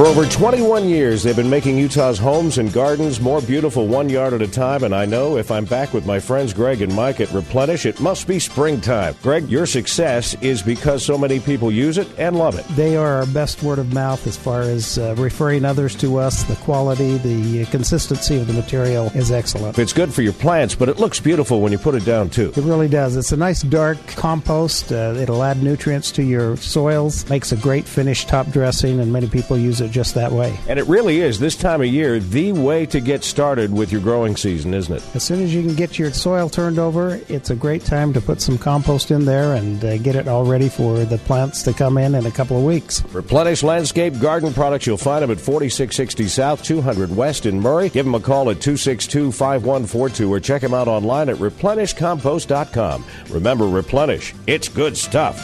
For 0.02 0.08
over 0.08 0.26
21 0.26 0.88
years, 0.88 1.22
they've 1.22 1.36
been 1.36 1.48
making 1.48 1.78
Utah's 1.78 2.18
homes 2.18 2.58
and 2.58 2.72
gardens 2.72 3.20
more 3.20 3.40
beautiful 3.40 3.86
one 3.86 4.08
yard 4.08 4.32
at 4.32 4.42
a 4.42 4.48
time, 4.48 4.82
and 4.82 4.92
I 4.92 5.06
know 5.06 5.36
if 5.36 5.48
I'm 5.48 5.64
back 5.64 5.94
with 5.94 6.06
my 6.06 6.18
friends 6.18 6.52
Greg 6.52 6.82
and 6.82 6.92
Mike 6.92 7.20
at 7.20 7.30
Replenish, 7.30 7.86
it 7.86 8.00
must 8.00 8.26
be 8.26 8.40
springtime. 8.40 9.14
Greg, 9.22 9.48
your 9.48 9.64
success 9.64 10.34
is 10.42 10.60
because 10.60 11.04
so 11.04 11.16
many 11.16 11.38
people 11.38 11.70
use 11.70 11.98
it 11.98 12.08
and 12.18 12.36
love 12.36 12.58
it. 12.58 12.66
They 12.70 12.96
are 12.96 13.18
our 13.18 13.26
best 13.26 13.62
word 13.62 13.78
of 13.78 13.94
mouth 13.94 14.26
as 14.26 14.36
far 14.36 14.62
as 14.62 14.98
uh, 14.98 15.14
referring 15.16 15.64
others 15.64 15.94
to 15.98 16.16
us. 16.16 16.42
The 16.42 16.56
quality, 16.56 17.18
the 17.18 17.66
consistency 17.66 18.38
of 18.38 18.48
the 18.48 18.54
material 18.54 19.06
is 19.14 19.30
excellent. 19.30 19.78
It's 19.78 19.92
good 19.92 20.12
for 20.12 20.22
your 20.22 20.32
plants, 20.32 20.74
but 20.74 20.88
it 20.88 20.98
looks 20.98 21.20
beautiful 21.20 21.60
when 21.60 21.70
you 21.70 21.78
put 21.78 21.94
it 21.94 22.04
down, 22.04 22.28
too. 22.28 22.52
It 22.56 22.64
really 22.64 22.88
does. 22.88 23.14
It's 23.14 23.30
a 23.30 23.36
nice 23.36 23.62
dark 23.62 24.04
compost. 24.08 24.90
Uh, 24.90 25.14
it'll 25.16 25.44
add 25.44 25.62
nutrients 25.62 26.10
to 26.10 26.24
your 26.24 26.56
soils, 26.56 27.30
makes 27.30 27.52
a 27.52 27.56
great 27.56 27.84
finished 27.84 28.28
top 28.28 28.48
dressing, 28.48 28.98
and 28.98 29.12
many 29.12 29.28
people 29.28 29.56
use 29.56 29.80
it 29.80 29.91
just 29.92 30.14
that 30.14 30.32
way. 30.32 30.58
And 30.68 30.78
it 30.78 30.86
really 30.86 31.20
is, 31.20 31.38
this 31.38 31.54
time 31.56 31.80
of 31.80 31.86
year, 31.86 32.18
the 32.18 32.52
way 32.52 32.86
to 32.86 33.00
get 33.00 33.22
started 33.22 33.72
with 33.72 33.92
your 33.92 34.00
growing 34.00 34.36
season, 34.36 34.74
isn't 34.74 34.94
it? 34.94 35.02
As 35.14 35.22
soon 35.22 35.40
as 35.42 35.54
you 35.54 35.62
can 35.62 35.76
get 35.76 35.98
your 35.98 36.12
soil 36.12 36.48
turned 36.48 36.78
over, 36.78 37.20
it's 37.28 37.50
a 37.50 37.54
great 37.54 37.84
time 37.84 38.12
to 38.14 38.20
put 38.20 38.40
some 38.40 38.58
compost 38.58 39.10
in 39.10 39.24
there 39.24 39.54
and 39.54 39.84
uh, 39.84 39.98
get 39.98 40.16
it 40.16 40.26
all 40.26 40.44
ready 40.44 40.68
for 40.68 41.04
the 41.04 41.18
plants 41.18 41.62
to 41.62 41.72
come 41.72 41.98
in 41.98 42.14
in 42.14 42.26
a 42.26 42.30
couple 42.30 42.56
of 42.56 42.64
weeks. 42.64 43.04
Replenish 43.12 43.62
Landscape 43.62 44.18
Garden 44.18 44.52
Products. 44.52 44.86
You'll 44.86 44.96
find 44.96 45.22
them 45.22 45.30
at 45.30 45.38
4660 45.38 46.28
South, 46.28 46.64
200 46.64 47.14
West 47.14 47.46
in 47.46 47.60
Murray. 47.60 47.88
Give 47.88 48.04
them 48.04 48.14
a 48.14 48.20
call 48.20 48.50
at 48.50 48.60
262 48.60 49.30
5142 49.32 50.32
or 50.32 50.40
check 50.40 50.62
them 50.62 50.74
out 50.74 50.88
online 50.88 51.28
at 51.28 51.36
replenishcompost.com. 51.36 53.04
Remember, 53.30 53.68
Replenish, 53.68 54.34
it's 54.46 54.68
good 54.68 54.96
stuff. 54.96 55.38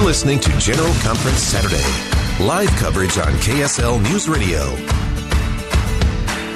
You're 0.00 0.06
listening 0.06 0.40
to 0.40 0.50
General 0.56 0.94
Conference 1.02 1.40
Saturday. 1.40 1.84
Live 2.42 2.70
coverage 2.70 3.18
on 3.18 3.34
KSL 3.34 4.02
News 4.02 4.30
Radio. 4.30 4.99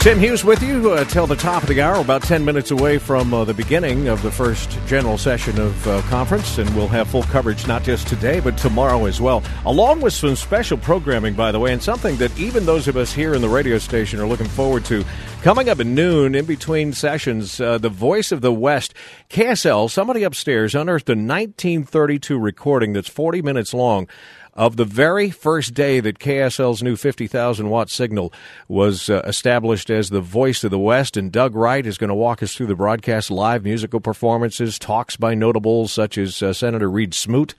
Tim 0.05 0.19
Hughes 0.19 0.45
with 0.45 0.63
you 0.63 0.93
uh, 0.93 1.05
till 1.05 1.27
the 1.27 1.35
top 1.35 1.63
of 1.63 1.69
the 1.71 1.81
hour, 1.81 1.99
about 1.99 2.23
10 2.23 2.45
minutes 2.45 2.71
away 2.71 2.99
from 2.99 3.33
uh, 3.33 3.43
the 3.43 3.55
beginning 3.55 4.09
of 4.09 4.21
the 4.21 4.31
first 4.31 4.79
general 4.85 5.17
session 5.17 5.59
of 5.59 5.89
uh, 5.89 6.03
conference, 6.11 6.59
and 6.59 6.69
we'll 6.77 6.89
have 6.89 7.09
full 7.09 7.23
coverage 7.23 7.67
not 7.67 7.85
just 7.85 8.07
today, 8.07 8.39
but 8.39 8.59
tomorrow 8.59 9.07
as 9.07 9.19
well, 9.19 9.43
along 9.65 10.03
with 10.03 10.13
some 10.13 10.37
special 10.37 10.77
programming, 10.77 11.33
by 11.33 11.51
the 11.51 11.59
way, 11.59 11.73
and 11.73 11.83
something 11.83 12.19
that 12.19 12.39
even 12.39 12.67
those 12.67 12.87
of 12.87 12.99
us 12.99 13.15
here 13.15 13.33
in 13.33 13.41
the 13.41 13.49
radio 13.49 13.79
station 13.79 14.21
are 14.21 14.27
looking 14.27 14.47
forward 14.47 14.85
to. 14.85 15.07
Coming 15.41 15.71
up 15.71 15.81
at 15.81 15.87
noon, 15.87 16.35
in 16.35 16.45
between 16.45 16.93
sessions, 16.93 17.59
uh, 17.59 17.79
the 17.79 17.89
Voice 17.89 18.31
of 18.31 18.43
the 18.43 18.53
West, 18.53 18.93
KSL, 19.31 19.91
somebody 19.91 20.23
upstairs 20.23 20.75
unearthed 20.75 21.09
a 21.09 21.13
1932 21.13 22.39
recording 22.39 22.93
that's 22.93 23.09
40 23.09 23.41
minutes 23.41 23.73
long 23.73 24.07
of 24.55 24.77
the 24.77 24.85
very 24.85 25.31
first 25.31 25.75
day 25.75 26.01
that 26.01 26.19
KSL's 26.19 26.83
new 26.83 26.97
50,000 26.97 27.69
watt 27.69 27.91
signal 27.91 28.33
was 28.69 29.11
uh, 29.11 29.23
established 29.25 29.91
as 29.91 30.11
the 30.11 30.21
voice 30.21 30.65
of 30.65 30.71
the 30.71 30.79
West. 30.79 31.17
And 31.17 31.31
Doug 31.31 31.55
Wright 31.55 31.85
is 31.85 31.99
going 31.99 32.09
to 32.09 32.15
walk 32.15 32.43
us 32.43 32.55
through 32.55 32.67
the 32.67 32.77
broadcast 32.77 33.31
live 33.31 33.65
musical 33.65 34.01
performances, 34.01 34.79
talks 34.79 35.17
by 35.17 35.35
notables 35.35 35.93
such 35.93 36.17
as 36.17 36.43
uh, 36.43 36.53
Senator 36.53 36.91
Reed 36.91 37.15
Smoot, 37.15 37.55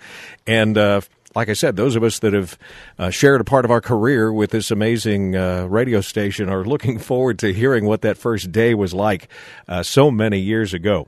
and 0.48 0.78
uh, 0.78 1.02
like 1.36 1.50
I 1.50 1.54
said, 1.54 1.76
those 1.76 1.98
of 1.98 2.04
us 2.04 2.20
that 2.20 2.34
have 2.34 2.58
uh, 2.98 3.10
shared 3.10 3.42
a 3.42 3.44
part 3.44 3.66
of 3.66 3.72
our 3.72 3.82
career 3.82 4.32
with 4.32 4.52
this 4.52 4.72
amazing 4.72 5.36
uh, 5.36 5.66
radio 5.66 6.00
station 6.00 6.50
are 6.50 6.64
looking 6.66 6.98
forward 6.98 7.40
to 7.40 7.52
hearing 7.52 7.86
what 7.86 8.02
that 8.02 8.18
first 8.18 8.52
day 8.52 8.74
was 8.74 8.94
like 8.94 9.28
uh, 9.68 9.84
so 9.84 10.10
many 10.10 10.40
years 10.40 10.74
ago. 10.74 11.08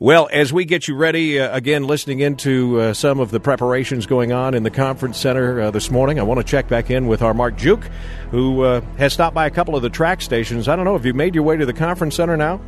Well, 0.00 0.28
as 0.32 0.52
we 0.52 0.64
get 0.64 0.88
you 0.88 0.96
ready, 0.96 1.38
uh, 1.38 1.54
again, 1.56 1.84
listening 1.84 2.20
into 2.20 2.80
uh, 2.80 2.92
some 2.92 3.20
of 3.20 3.30
the 3.30 3.38
preparations 3.38 4.06
going 4.06 4.32
on 4.32 4.54
in 4.54 4.64
the 4.64 4.70
conference 4.70 5.18
center 5.18 5.60
uh, 5.60 5.70
this 5.70 5.90
morning, 5.90 6.18
I 6.18 6.24
want 6.24 6.38
to 6.38 6.44
check 6.44 6.68
back 6.68 6.90
in 6.90 7.06
with 7.06 7.22
our 7.22 7.32
Mark 7.32 7.56
Juke, 7.56 7.84
who 8.30 8.62
has 8.98 9.12
stopped 9.12 9.34
by 9.34 9.46
a 9.46 9.50
couple 9.50 9.76
of 9.76 9.82
the 9.82 9.90
TRAX 9.90 10.22
stations. 10.22 10.68
I 10.68 10.76
don't 10.76 10.84
know, 10.84 10.94
have 10.94 11.06
you 11.06 11.14
made 11.14 11.34
your 11.34 11.44
way 11.44 11.56
to 11.56 11.64
the 11.64 11.72
conference 11.72 12.16
center 12.16 12.36
now? 12.36 12.60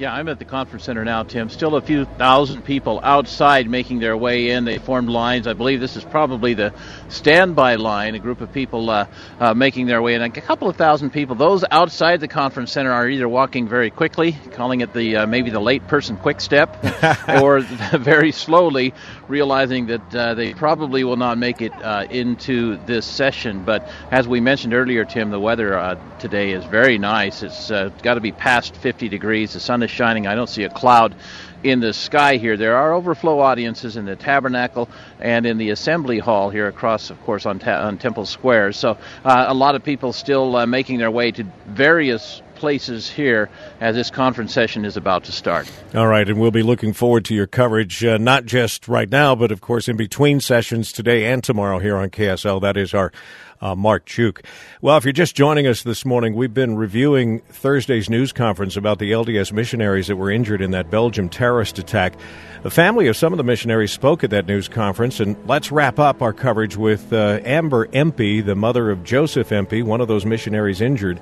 Yeah, 0.00 0.14
I'm 0.14 0.28
at 0.28 0.38
the 0.38 0.46
conference 0.46 0.84
center 0.84 1.04
now, 1.04 1.24
Tim. 1.24 1.50
Still 1.50 1.74
a 1.76 1.82
few 1.82 2.06
thousand 2.06 2.62
people 2.62 3.00
outside 3.02 3.68
making 3.68 3.98
their 3.98 4.16
way 4.16 4.48
in. 4.48 4.64
They 4.64 4.78
formed 4.78 5.10
lines. 5.10 5.46
I 5.46 5.52
believe 5.52 5.78
this 5.78 5.94
is 5.94 6.04
probably 6.04 6.54
the 6.54 6.72
standby 7.10 7.74
line, 7.74 8.14
a 8.14 8.18
group 8.18 8.40
of 8.40 8.50
people 8.50 8.88
uh, 8.88 9.08
uh, 9.38 9.52
making 9.52 9.88
their 9.88 10.00
way 10.00 10.14
in. 10.14 10.22
A 10.22 10.30
couple 10.30 10.70
of 10.70 10.76
thousand 10.76 11.10
people. 11.10 11.36
Those 11.36 11.66
outside 11.70 12.20
the 12.20 12.28
conference 12.28 12.72
center 12.72 12.90
are 12.90 13.10
either 13.10 13.28
walking 13.28 13.68
very 13.68 13.90
quickly, 13.90 14.38
calling 14.52 14.80
it 14.80 14.94
the 14.94 15.16
uh, 15.16 15.26
maybe 15.26 15.50
the 15.50 15.60
late 15.60 15.86
person 15.86 16.16
quick 16.16 16.40
step, 16.40 16.82
or 17.28 17.60
very 17.92 18.32
slowly, 18.32 18.94
realizing 19.28 19.88
that 19.88 20.14
uh, 20.14 20.32
they 20.32 20.54
probably 20.54 21.04
will 21.04 21.18
not 21.18 21.36
make 21.36 21.60
it 21.60 21.72
uh, 21.74 22.06
into 22.08 22.78
this 22.86 23.04
session. 23.04 23.64
But 23.66 23.86
as 24.10 24.26
we 24.26 24.40
mentioned 24.40 24.72
earlier, 24.72 25.04
Tim, 25.04 25.28
the 25.28 25.38
weather 25.38 25.76
uh, 25.78 26.00
today 26.20 26.52
is 26.52 26.64
very 26.64 26.96
nice. 26.96 27.42
It's 27.42 27.68
got 27.68 28.14
to 28.14 28.20
be 28.22 28.32
past 28.32 28.74
50 28.76 29.10
degrees. 29.10 29.52
The 29.52 29.60
sun 29.60 29.82
is 29.82 29.89
shining. 29.90 30.26
I 30.26 30.34
don't 30.34 30.48
see 30.48 30.64
a 30.64 30.70
cloud 30.70 31.14
in 31.62 31.80
the 31.80 31.92
sky 31.92 32.36
here. 32.36 32.56
There 32.56 32.76
are 32.76 32.92
overflow 32.92 33.40
audiences 33.40 33.96
in 33.96 34.06
the 34.06 34.16
tabernacle 34.16 34.88
and 35.18 35.44
in 35.46 35.58
the 35.58 35.70
assembly 35.70 36.18
hall 36.18 36.50
here 36.50 36.68
across, 36.68 37.10
of 37.10 37.20
course, 37.22 37.46
on, 37.46 37.58
ta- 37.58 37.86
on 37.86 37.98
Temple 37.98 38.26
Square. 38.26 38.72
So 38.72 38.96
uh, 39.24 39.44
a 39.48 39.54
lot 39.54 39.74
of 39.74 39.84
people 39.84 40.12
still 40.12 40.56
uh, 40.56 40.66
making 40.66 40.98
their 40.98 41.10
way 41.10 41.32
to 41.32 41.44
various 41.66 42.42
places 42.54 43.08
here 43.08 43.48
as 43.80 43.96
this 43.96 44.10
conference 44.10 44.52
session 44.52 44.84
is 44.84 44.96
about 44.98 45.24
to 45.24 45.32
start. 45.32 45.70
All 45.94 46.06
right, 46.06 46.28
and 46.28 46.38
we'll 46.38 46.50
be 46.50 46.62
looking 46.62 46.92
forward 46.92 47.24
to 47.24 47.34
your 47.34 47.46
coverage, 47.46 48.04
uh, 48.04 48.18
not 48.18 48.44
just 48.44 48.86
right 48.86 49.08
now, 49.08 49.34
but 49.34 49.50
of 49.50 49.62
course 49.62 49.88
in 49.88 49.96
between 49.96 50.40
sessions 50.40 50.92
today 50.92 51.24
and 51.32 51.42
tomorrow 51.42 51.78
here 51.78 51.96
on 51.96 52.10
KSL. 52.10 52.60
That 52.60 52.76
is 52.76 52.92
our 52.92 53.12
uh, 53.60 53.74
Mark 53.74 54.06
Chuk. 54.06 54.42
Well, 54.80 54.96
if 54.96 55.04
you're 55.04 55.12
just 55.12 55.36
joining 55.36 55.66
us 55.66 55.82
this 55.82 56.04
morning, 56.04 56.34
we've 56.34 56.54
been 56.54 56.76
reviewing 56.76 57.40
Thursday's 57.40 58.08
news 58.08 58.32
conference 58.32 58.76
about 58.76 58.98
the 58.98 59.12
LDS 59.12 59.52
missionaries 59.52 60.06
that 60.06 60.16
were 60.16 60.30
injured 60.30 60.62
in 60.62 60.70
that 60.70 60.90
Belgium 60.90 61.28
terrorist 61.28 61.78
attack. 61.78 62.14
The 62.62 62.70
family 62.70 63.06
of 63.08 63.16
some 63.16 63.32
of 63.32 63.36
the 63.36 63.44
missionaries 63.44 63.92
spoke 63.92 64.24
at 64.24 64.30
that 64.30 64.46
news 64.46 64.68
conference, 64.68 65.20
and 65.20 65.36
let's 65.46 65.70
wrap 65.70 65.98
up 65.98 66.22
our 66.22 66.32
coverage 66.32 66.76
with 66.76 67.12
uh, 67.12 67.40
Amber 67.44 67.88
Empey, 67.92 68.40
the 68.40 68.54
mother 68.54 68.90
of 68.90 69.04
Joseph 69.04 69.52
Empey, 69.52 69.82
one 69.82 70.00
of 70.00 70.08
those 70.08 70.24
missionaries 70.24 70.80
injured. 70.80 71.20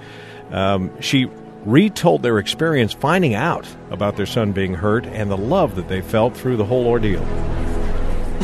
Um, 0.50 0.90
she 1.00 1.26
retold 1.64 2.22
their 2.22 2.38
experience 2.38 2.92
finding 2.92 3.34
out 3.34 3.66
about 3.90 4.16
their 4.16 4.26
son 4.26 4.52
being 4.52 4.74
hurt 4.74 5.04
and 5.06 5.30
the 5.30 5.36
love 5.36 5.74
that 5.74 5.88
they 5.88 6.00
felt 6.00 6.36
through 6.36 6.56
the 6.56 6.64
whole 6.64 6.86
ordeal. 6.86 7.24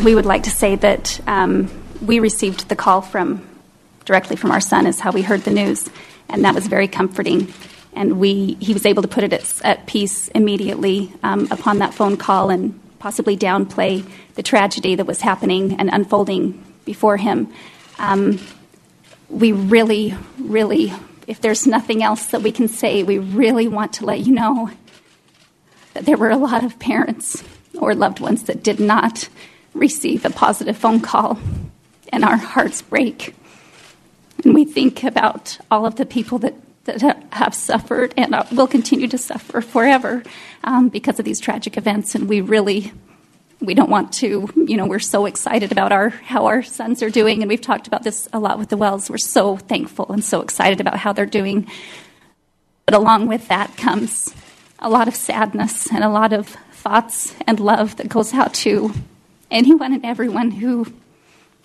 We 0.04 0.14
would 0.14 0.26
like 0.26 0.42
to 0.42 0.50
say 0.50 0.74
that 0.76 1.20
um, 1.28 1.70
we 2.02 2.18
received 2.18 2.68
the 2.68 2.76
call 2.76 3.00
from 3.00 3.53
directly 4.04 4.36
from 4.36 4.50
our 4.50 4.60
son 4.60 4.86
is 4.86 5.00
how 5.00 5.12
we 5.12 5.22
heard 5.22 5.42
the 5.42 5.50
news, 5.50 5.88
and 6.28 6.44
that 6.44 6.54
was 6.54 6.66
very 6.66 6.88
comforting. 6.88 7.52
And 7.94 8.18
we 8.18 8.56
he 8.60 8.72
was 8.72 8.86
able 8.86 9.02
to 9.02 9.08
put 9.08 9.24
it 9.24 9.32
at, 9.32 9.62
at 9.64 9.86
peace 9.86 10.28
immediately 10.28 11.12
um, 11.22 11.48
upon 11.50 11.78
that 11.78 11.94
phone 11.94 12.16
call 12.16 12.50
and 12.50 12.80
possibly 12.98 13.36
downplay 13.36 14.04
the 14.34 14.42
tragedy 14.42 14.94
that 14.96 15.06
was 15.06 15.20
happening 15.20 15.78
and 15.78 15.90
unfolding 15.92 16.62
before 16.84 17.16
him. 17.16 17.52
Um, 17.98 18.40
we 19.28 19.52
really, 19.52 20.14
really, 20.38 20.92
if 21.26 21.40
there's 21.40 21.66
nothing 21.66 22.02
else 22.02 22.26
that 22.26 22.42
we 22.42 22.50
can 22.50 22.68
say, 22.68 23.02
we 23.02 23.18
really 23.18 23.68
want 23.68 23.94
to 23.94 24.06
let 24.06 24.20
you 24.20 24.32
know 24.34 24.70
that 25.92 26.04
there 26.04 26.16
were 26.16 26.30
a 26.30 26.36
lot 26.36 26.64
of 26.64 26.78
parents 26.78 27.44
or 27.78 27.94
loved 27.94 28.20
ones 28.20 28.44
that 28.44 28.62
did 28.62 28.80
not 28.80 29.28
receive 29.72 30.24
a 30.24 30.30
positive 30.30 30.76
phone 30.76 31.00
call, 31.00 31.38
and 32.12 32.24
our 32.24 32.36
hearts 32.36 32.82
break 32.82 33.34
we 34.52 34.64
think 34.64 35.04
about 35.04 35.58
all 35.70 35.86
of 35.86 35.96
the 35.96 36.04
people 36.04 36.38
that, 36.40 36.54
that 36.84 37.22
have 37.32 37.54
suffered 37.54 38.12
and 38.16 38.34
will 38.52 38.66
continue 38.66 39.08
to 39.08 39.18
suffer 39.18 39.60
forever 39.60 40.22
um, 40.64 40.88
because 40.88 41.18
of 41.18 41.24
these 41.24 41.40
tragic 41.40 41.76
events. 41.76 42.14
And 42.14 42.28
we 42.28 42.40
really, 42.40 42.92
we 43.60 43.74
don't 43.74 43.88
want 43.88 44.12
to, 44.14 44.48
you 44.56 44.76
know, 44.76 44.86
we're 44.86 44.98
so 44.98 45.24
excited 45.26 45.72
about 45.72 45.92
our 45.92 46.10
how 46.10 46.46
our 46.46 46.62
sons 46.62 47.02
are 47.02 47.10
doing. 47.10 47.42
And 47.42 47.48
we've 47.48 47.60
talked 47.60 47.86
about 47.86 48.02
this 48.02 48.28
a 48.32 48.38
lot 48.38 48.58
with 48.58 48.68
the 48.68 48.76
Wells. 48.76 49.08
We're 49.08 49.18
so 49.18 49.56
thankful 49.56 50.10
and 50.10 50.24
so 50.24 50.42
excited 50.42 50.80
about 50.80 50.98
how 50.98 51.12
they're 51.12 51.26
doing. 51.26 51.70
But 52.84 52.94
along 52.94 53.28
with 53.28 53.48
that 53.48 53.76
comes 53.76 54.34
a 54.78 54.90
lot 54.90 55.08
of 55.08 55.14
sadness 55.14 55.90
and 55.90 56.04
a 56.04 56.10
lot 56.10 56.32
of 56.32 56.48
thoughts 56.72 57.34
and 57.46 57.58
love 57.58 57.96
that 57.96 58.10
goes 58.10 58.34
out 58.34 58.52
to 58.52 58.92
anyone 59.50 59.94
and 59.94 60.04
everyone 60.04 60.50
who 60.50 60.86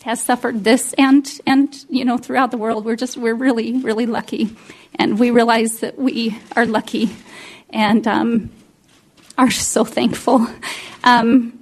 has 0.03 0.21
suffered 0.21 0.63
this 0.63 0.93
and 0.93 1.39
and 1.45 1.85
you 1.89 2.05
know 2.05 2.17
throughout 2.17 2.51
the 2.51 2.57
world. 2.57 2.85
We're 2.85 2.95
just 2.95 3.17
we're 3.17 3.35
really 3.35 3.77
really 3.77 4.05
lucky. 4.05 4.55
And 4.95 5.19
we 5.19 5.31
realize 5.31 5.79
that 5.79 5.97
we 5.97 6.37
are 6.55 6.65
lucky 6.65 7.09
and 7.69 8.07
um, 8.07 8.51
are 9.37 9.51
so 9.51 9.85
thankful. 9.85 10.47
Um, 11.03 11.59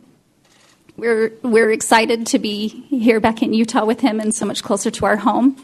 we're 0.96 1.32
we're 1.44 1.72
excited 1.72 2.28
to 2.28 2.40
be 2.40 2.68
here 2.68 3.20
back 3.20 3.44
in 3.44 3.54
Utah 3.54 3.86
with 3.86 4.02
him 4.02 4.20
and 4.20 4.34
so 4.34 4.46
much 4.46 4.64
closer 4.64 4.90
to 4.90 5.06
our 5.06 5.16
home. 5.16 5.56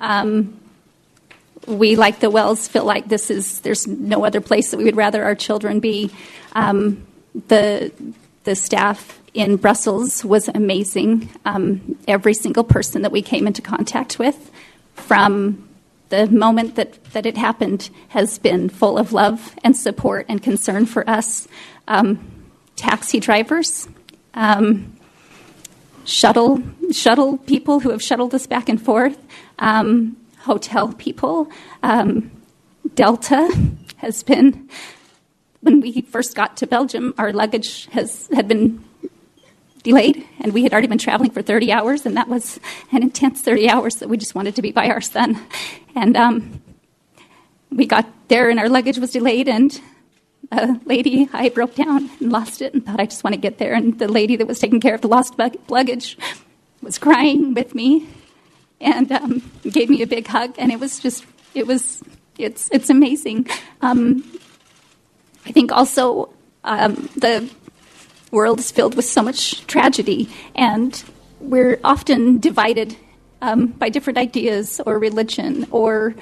Um, 0.00 0.60
we 1.66 1.96
like 1.96 2.20
the 2.20 2.30
wells 2.30 2.68
feel 2.68 2.84
like 2.84 3.08
this 3.08 3.30
is 3.30 3.60
there's 3.60 3.86
no 3.86 4.24
other 4.24 4.40
place 4.40 4.70
that 4.70 4.76
we 4.76 4.84
would 4.84 4.96
rather 4.96 5.22
our 5.22 5.34
children 5.34 5.80
be. 5.80 6.10
Um, 6.52 7.06
the 7.48 7.92
the 8.44 8.54
staff 8.54 9.20
in 9.34 9.56
Brussels 9.56 10.24
was 10.24 10.48
amazing. 10.48 11.28
Um, 11.44 11.98
every 12.06 12.34
single 12.34 12.64
person 12.64 13.02
that 13.02 13.12
we 13.12 13.20
came 13.20 13.46
into 13.46 13.60
contact 13.60 14.18
with 14.18 14.50
from 14.94 15.68
the 16.08 16.28
moment 16.28 16.76
that, 16.76 17.02
that 17.12 17.26
it 17.26 17.36
happened 17.36 17.90
has 18.08 18.38
been 18.38 18.68
full 18.68 18.96
of 18.96 19.12
love 19.12 19.54
and 19.64 19.76
support 19.76 20.26
and 20.28 20.40
concern 20.42 20.86
for 20.86 21.08
us. 21.10 21.48
Um, 21.88 22.30
taxi 22.76 23.20
drivers, 23.20 23.88
um, 24.34 24.96
shuttle 26.04 26.62
shuttle 26.92 27.38
people 27.38 27.80
who 27.80 27.90
have 27.90 28.02
shuttled 28.02 28.34
us 28.34 28.46
back 28.46 28.68
and 28.68 28.80
forth, 28.80 29.18
um, 29.58 30.16
hotel 30.40 30.92
people. 30.92 31.50
Um, 31.82 32.30
Delta 32.94 33.50
has 33.96 34.22
been 34.22 34.68
when 35.60 35.80
we 35.80 36.02
first 36.02 36.36
got 36.36 36.58
to 36.58 36.66
Belgium, 36.66 37.14
our 37.16 37.32
luggage 37.32 37.86
has 37.86 38.28
had 38.32 38.46
been 38.46 38.84
delayed, 39.84 40.26
and 40.40 40.52
we 40.52 40.64
had 40.64 40.72
already 40.72 40.88
been 40.88 40.98
traveling 40.98 41.30
for 41.30 41.42
30 41.42 41.70
hours, 41.70 42.04
and 42.04 42.16
that 42.16 42.26
was 42.26 42.58
an 42.90 43.02
intense 43.02 43.42
30 43.42 43.68
hours 43.68 43.96
that 43.96 44.08
we 44.08 44.16
just 44.16 44.34
wanted 44.34 44.56
to 44.56 44.62
be 44.62 44.72
by 44.72 44.88
our 44.88 45.00
son. 45.00 45.38
And 45.94 46.16
um, 46.16 46.62
we 47.70 47.86
got 47.86 48.06
there, 48.28 48.50
and 48.50 48.58
our 48.58 48.68
luggage 48.68 48.98
was 48.98 49.12
delayed, 49.12 49.46
and 49.46 49.80
a 50.50 50.80
lady, 50.86 51.28
I 51.32 51.50
broke 51.50 51.74
down 51.74 52.10
and 52.18 52.32
lost 52.32 52.62
it, 52.62 52.74
and 52.74 52.84
thought 52.84 52.98
I 52.98 53.04
just 53.04 53.22
want 53.22 53.34
to 53.34 53.40
get 53.40 53.58
there. 53.58 53.74
And 53.74 53.98
the 53.98 54.08
lady 54.08 54.36
that 54.36 54.46
was 54.46 54.58
taking 54.58 54.80
care 54.80 54.94
of 54.94 55.02
the 55.02 55.08
lost 55.08 55.34
luggage 55.68 56.18
was 56.82 56.98
crying 56.98 57.54
with 57.54 57.74
me, 57.74 58.08
and 58.80 59.12
um, 59.12 59.42
gave 59.62 59.90
me 59.90 60.02
a 60.02 60.06
big 60.06 60.26
hug, 60.26 60.54
and 60.58 60.72
it 60.72 60.80
was 60.80 60.98
just, 60.98 61.26
it 61.54 61.66
was, 61.66 62.02
it's, 62.38 62.70
it's 62.72 62.88
amazing. 62.88 63.46
Um, 63.82 64.24
I 65.44 65.52
think 65.52 65.72
also 65.72 66.32
um, 66.64 67.10
the 67.16 67.50
world 68.34 68.58
is 68.58 68.70
filled 68.70 68.94
with 68.96 69.06
so 69.06 69.22
much 69.22 69.66
tragedy, 69.66 70.28
and 70.54 71.02
we're 71.40 71.80
often 71.82 72.38
divided 72.40 72.96
um, 73.40 73.68
by 73.68 73.88
different 73.88 74.18
ideas 74.18 74.80
or 74.84 74.98
religion 74.98 75.66
or 75.70 76.14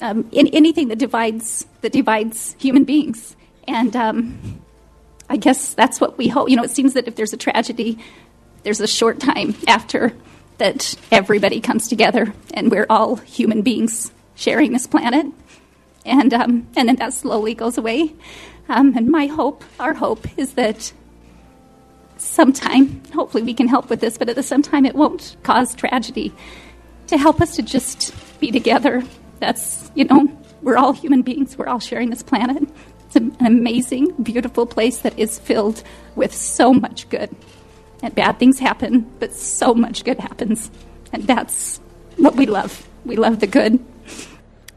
um, 0.00 0.28
in, 0.32 0.46
anything 0.48 0.88
that 0.88 0.98
divides 0.98 1.66
that 1.80 1.92
divides 1.92 2.56
human 2.58 2.84
beings. 2.84 3.36
And 3.66 3.94
um, 3.96 4.62
I 5.28 5.36
guess 5.36 5.74
that's 5.74 6.00
what 6.00 6.16
we 6.16 6.28
hope. 6.28 6.48
You 6.48 6.56
know, 6.56 6.62
it 6.62 6.70
seems 6.70 6.94
that 6.94 7.08
if 7.08 7.16
there's 7.16 7.32
a 7.32 7.36
tragedy, 7.36 7.98
there's 8.62 8.80
a 8.80 8.86
short 8.86 9.20
time 9.20 9.54
after 9.66 10.12
that 10.58 10.94
everybody 11.10 11.60
comes 11.60 11.88
together 11.88 12.32
and 12.54 12.70
we're 12.70 12.86
all 12.88 13.16
human 13.16 13.62
beings 13.62 14.12
sharing 14.34 14.72
this 14.72 14.86
planet. 14.86 15.26
And, 16.04 16.32
um, 16.32 16.68
and 16.76 16.88
then 16.88 16.96
that 16.96 17.12
slowly 17.12 17.54
goes 17.54 17.76
away. 17.76 18.14
Um, 18.68 18.96
and 18.96 19.08
my 19.08 19.26
hope, 19.26 19.64
our 19.78 19.94
hope, 19.94 20.26
is 20.38 20.54
that 20.54 20.92
sometime, 22.16 23.02
hopefully 23.14 23.42
we 23.42 23.54
can 23.54 23.68
help 23.68 23.90
with 23.90 24.00
this, 24.00 24.18
but 24.18 24.28
at 24.28 24.36
the 24.36 24.42
same 24.42 24.62
time 24.62 24.84
it 24.84 24.94
won't 24.94 25.36
cause 25.42 25.74
tragedy. 25.74 26.32
To 27.08 27.18
help 27.18 27.40
us 27.40 27.54
to 27.56 27.62
just 27.62 28.14
be 28.40 28.50
together. 28.50 29.02
That's, 29.38 29.90
you 29.94 30.04
know, 30.04 30.28
we're 30.62 30.76
all 30.76 30.92
human 30.92 31.22
beings, 31.22 31.56
we're 31.56 31.68
all 31.68 31.78
sharing 31.78 32.10
this 32.10 32.22
planet. 32.22 32.68
It's 33.06 33.16
an 33.16 33.36
amazing, 33.40 34.10
beautiful 34.22 34.66
place 34.66 34.98
that 34.98 35.16
is 35.18 35.38
filled 35.38 35.82
with 36.16 36.34
so 36.34 36.72
much 36.72 37.08
good. 37.08 37.34
And 38.02 38.14
bad 38.14 38.38
things 38.38 38.58
happen, 38.58 39.10
but 39.20 39.32
so 39.32 39.74
much 39.74 40.04
good 40.04 40.18
happens. 40.18 40.70
And 41.12 41.26
that's 41.26 41.78
what 42.16 42.34
we 42.34 42.46
love. 42.46 42.86
We 43.04 43.16
love 43.16 43.40
the 43.40 43.46
good. 43.46 43.78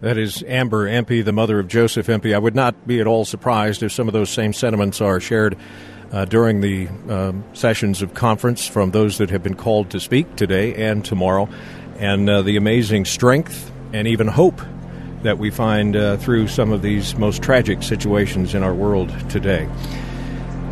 That 0.02 0.18
is 0.18 0.44
Amber 0.48 0.88
Empey, 0.88 1.24
the 1.24 1.34
mother 1.34 1.60
of 1.60 1.68
Joseph 1.68 2.08
Empey. 2.08 2.34
I 2.34 2.38
would 2.38 2.56
not 2.56 2.88
be 2.88 3.02
at 3.02 3.08
all 3.08 3.26
surprised 3.26 3.84
if 3.84 3.92
some 3.92 4.08
of 4.08 4.14
those 4.14 4.30
same 4.30 4.54
sentiments 4.54 5.02
are 5.02 5.20
shared 5.20 5.58
uh, 6.12 6.26
during 6.26 6.62
the 6.62 6.88
um, 7.10 7.44
sessions 7.54 8.02
of 8.02 8.14
conference 8.14 8.68
from 8.68 8.92
those 8.92 9.18
that 9.18 9.30
have 9.30 9.44
been 9.44 9.56
called 9.56 9.90
to 9.92 10.00
speak 10.00 10.36
today 10.36 10.74
and 10.76 11.06
tomorrow, 11.06 11.50
and 11.98 12.30
uh, 12.30 12.42
the 12.42 12.58
amazing 12.58 13.06
strength 13.06 13.72
and 13.94 14.08
even 14.08 14.28
hope 14.28 14.62
that 15.24 15.38
we 15.38 15.50
find 15.50 15.96
uh, 15.96 16.18
through 16.18 16.48
some 16.48 16.72
of 16.72 16.82
these 16.82 17.16
most 17.16 17.42
tragic 17.44 17.84
situations 17.84 18.56
in 18.56 18.64
our 18.64 18.74
world 18.74 19.14
today. 19.30 19.68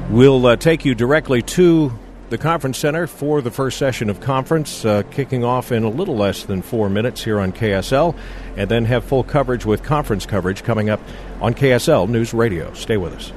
We'll 0.09 0.45
uh, 0.45 0.55
take 0.55 0.85
you 0.85 0.95
directly 0.95 1.41
to 1.41 1.91
the 2.29 2.37
conference 2.37 2.77
center 2.77 3.07
for 3.07 3.41
the 3.41 3.51
first 3.51 3.77
session 3.77 4.09
of 4.09 4.19
conference, 4.19 4.83
uh, 4.85 5.03
kicking 5.11 5.43
off 5.43 5.71
in 5.71 5.83
a 5.83 5.89
little 5.89 6.15
less 6.15 6.43
than 6.43 6.61
four 6.61 6.89
minutes 6.89 7.23
here 7.23 7.39
on 7.39 7.51
KSL, 7.51 8.17
and 8.55 8.69
then 8.69 8.85
have 8.85 9.03
full 9.03 9.23
coverage 9.23 9.65
with 9.65 9.83
conference 9.83 10.25
coverage 10.25 10.63
coming 10.63 10.89
up 10.89 10.99
on 11.41 11.53
KSL 11.53 12.07
News 12.09 12.33
Radio. 12.33 12.73
Stay 12.73 12.97
with 12.97 13.13
us. 13.13 13.31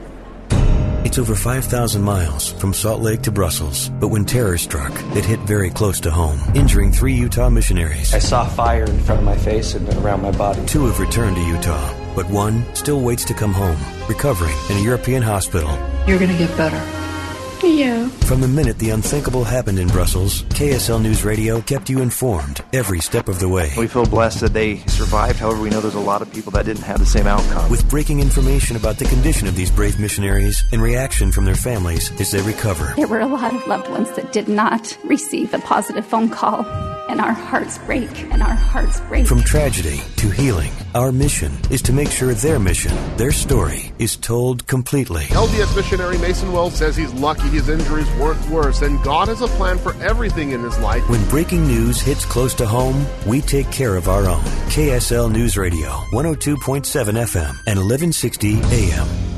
It's 1.02 1.18
over 1.18 1.34
5,000 1.34 2.02
miles 2.02 2.52
from 2.52 2.74
Salt 2.74 3.00
Lake 3.00 3.22
to 3.22 3.30
Brussels, 3.32 3.88
but 4.00 4.08
when 4.08 4.26
terror 4.26 4.58
struck, 4.58 4.92
it 5.16 5.24
hit 5.24 5.40
very 5.40 5.70
close 5.70 5.98
to 6.00 6.10
home, 6.10 6.38
injuring 6.54 6.92
three 6.92 7.14
Utah 7.14 7.48
missionaries. 7.48 8.12
I 8.12 8.18
saw 8.18 8.46
fire 8.46 8.84
in 8.84 8.98
front 9.00 9.20
of 9.20 9.24
my 9.24 9.36
face 9.36 9.74
and 9.74 9.88
around 10.04 10.20
my 10.20 10.30
body. 10.30 10.64
Two 10.66 10.84
have 10.84 11.00
returned 11.00 11.36
to 11.36 11.42
Utah, 11.42 11.94
but 12.14 12.28
one 12.28 12.66
still 12.74 13.00
waits 13.00 13.24
to 13.24 13.34
come 13.34 13.54
home, 13.54 13.78
recovering 14.08 14.54
in 14.68 14.76
a 14.76 14.80
European 14.80 15.22
hospital. 15.22 15.70
You're 16.06 16.18
going 16.18 16.32
to 16.32 16.36
get 16.36 16.54
better. 16.58 17.09
Yeah. 17.62 18.08
From 18.08 18.40
the 18.40 18.48
minute 18.48 18.78
the 18.78 18.90
unthinkable 18.90 19.44
happened 19.44 19.78
in 19.78 19.88
Brussels, 19.88 20.42
KSL 20.44 21.02
News 21.02 21.24
Radio 21.24 21.60
kept 21.60 21.90
you 21.90 22.00
informed 22.00 22.62
every 22.72 23.00
step 23.00 23.28
of 23.28 23.38
the 23.38 23.48
way. 23.48 23.70
We 23.76 23.86
feel 23.86 24.06
blessed 24.06 24.40
that 24.40 24.52
they 24.52 24.78
survived. 24.86 25.38
However, 25.38 25.60
we 25.60 25.70
know 25.70 25.80
there's 25.80 25.94
a 25.94 26.00
lot 26.00 26.22
of 26.22 26.32
people 26.32 26.52
that 26.52 26.64
didn't 26.64 26.82
have 26.84 26.98
the 26.98 27.06
same 27.06 27.26
outcome. 27.26 27.70
With 27.70 27.88
breaking 27.90 28.20
information 28.20 28.76
about 28.76 28.98
the 28.98 29.04
condition 29.06 29.46
of 29.46 29.56
these 29.56 29.70
brave 29.70 30.00
missionaries 30.00 30.64
and 30.72 30.80
reaction 30.80 31.32
from 31.32 31.44
their 31.44 31.54
families 31.54 32.10
as 32.20 32.30
they 32.30 32.40
recover. 32.42 32.94
There 32.96 33.08
were 33.08 33.20
a 33.20 33.26
lot 33.26 33.54
of 33.54 33.66
loved 33.66 33.88
ones 33.90 34.10
that 34.12 34.32
did 34.32 34.48
not 34.48 34.96
receive 35.04 35.52
a 35.52 35.58
positive 35.58 36.06
phone 36.06 36.30
call, 36.30 36.64
and 37.08 37.20
our 37.20 37.32
hearts 37.32 37.78
break, 37.78 38.10
and 38.32 38.42
our 38.42 38.54
hearts 38.54 39.00
break. 39.00 39.26
From 39.26 39.42
tragedy 39.42 40.00
to 40.16 40.30
healing, 40.30 40.72
our 40.94 41.12
mission 41.12 41.52
is 41.70 41.82
to 41.82 41.92
make 41.92 42.10
sure 42.10 42.32
their 42.32 42.58
mission, 42.58 42.92
their 43.16 43.32
story, 43.32 43.92
is 43.98 44.16
told 44.16 44.66
completely. 44.66 45.24
LDS 45.24 45.76
missionary 45.76 46.18
Mason 46.18 46.52
Wells 46.52 46.74
says 46.74 46.96
he's 46.96 47.12
lucky 47.14 47.49
his 47.50 47.68
injuries 47.68 48.10
weren't 48.18 48.44
worse, 48.48 48.82
and 48.82 49.02
God 49.02 49.28
has 49.28 49.42
a 49.42 49.48
plan 49.48 49.78
for 49.78 49.94
everything 50.02 50.52
in 50.52 50.62
his 50.62 50.78
life. 50.78 51.08
When 51.08 51.28
breaking 51.28 51.66
news 51.66 52.00
hits 52.00 52.24
close 52.24 52.54
to 52.54 52.66
home, 52.66 53.06
we 53.26 53.40
take 53.40 53.70
care 53.70 53.96
of 53.96 54.08
our 54.08 54.26
own. 54.28 54.42
KSL 54.70 55.30
News 55.30 55.56
Radio, 55.56 55.88
102.7 56.12 56.84
FM 56.84 57.50
and 57.66 57.78
1160 57.78 58.60
AM. 58.62 59.30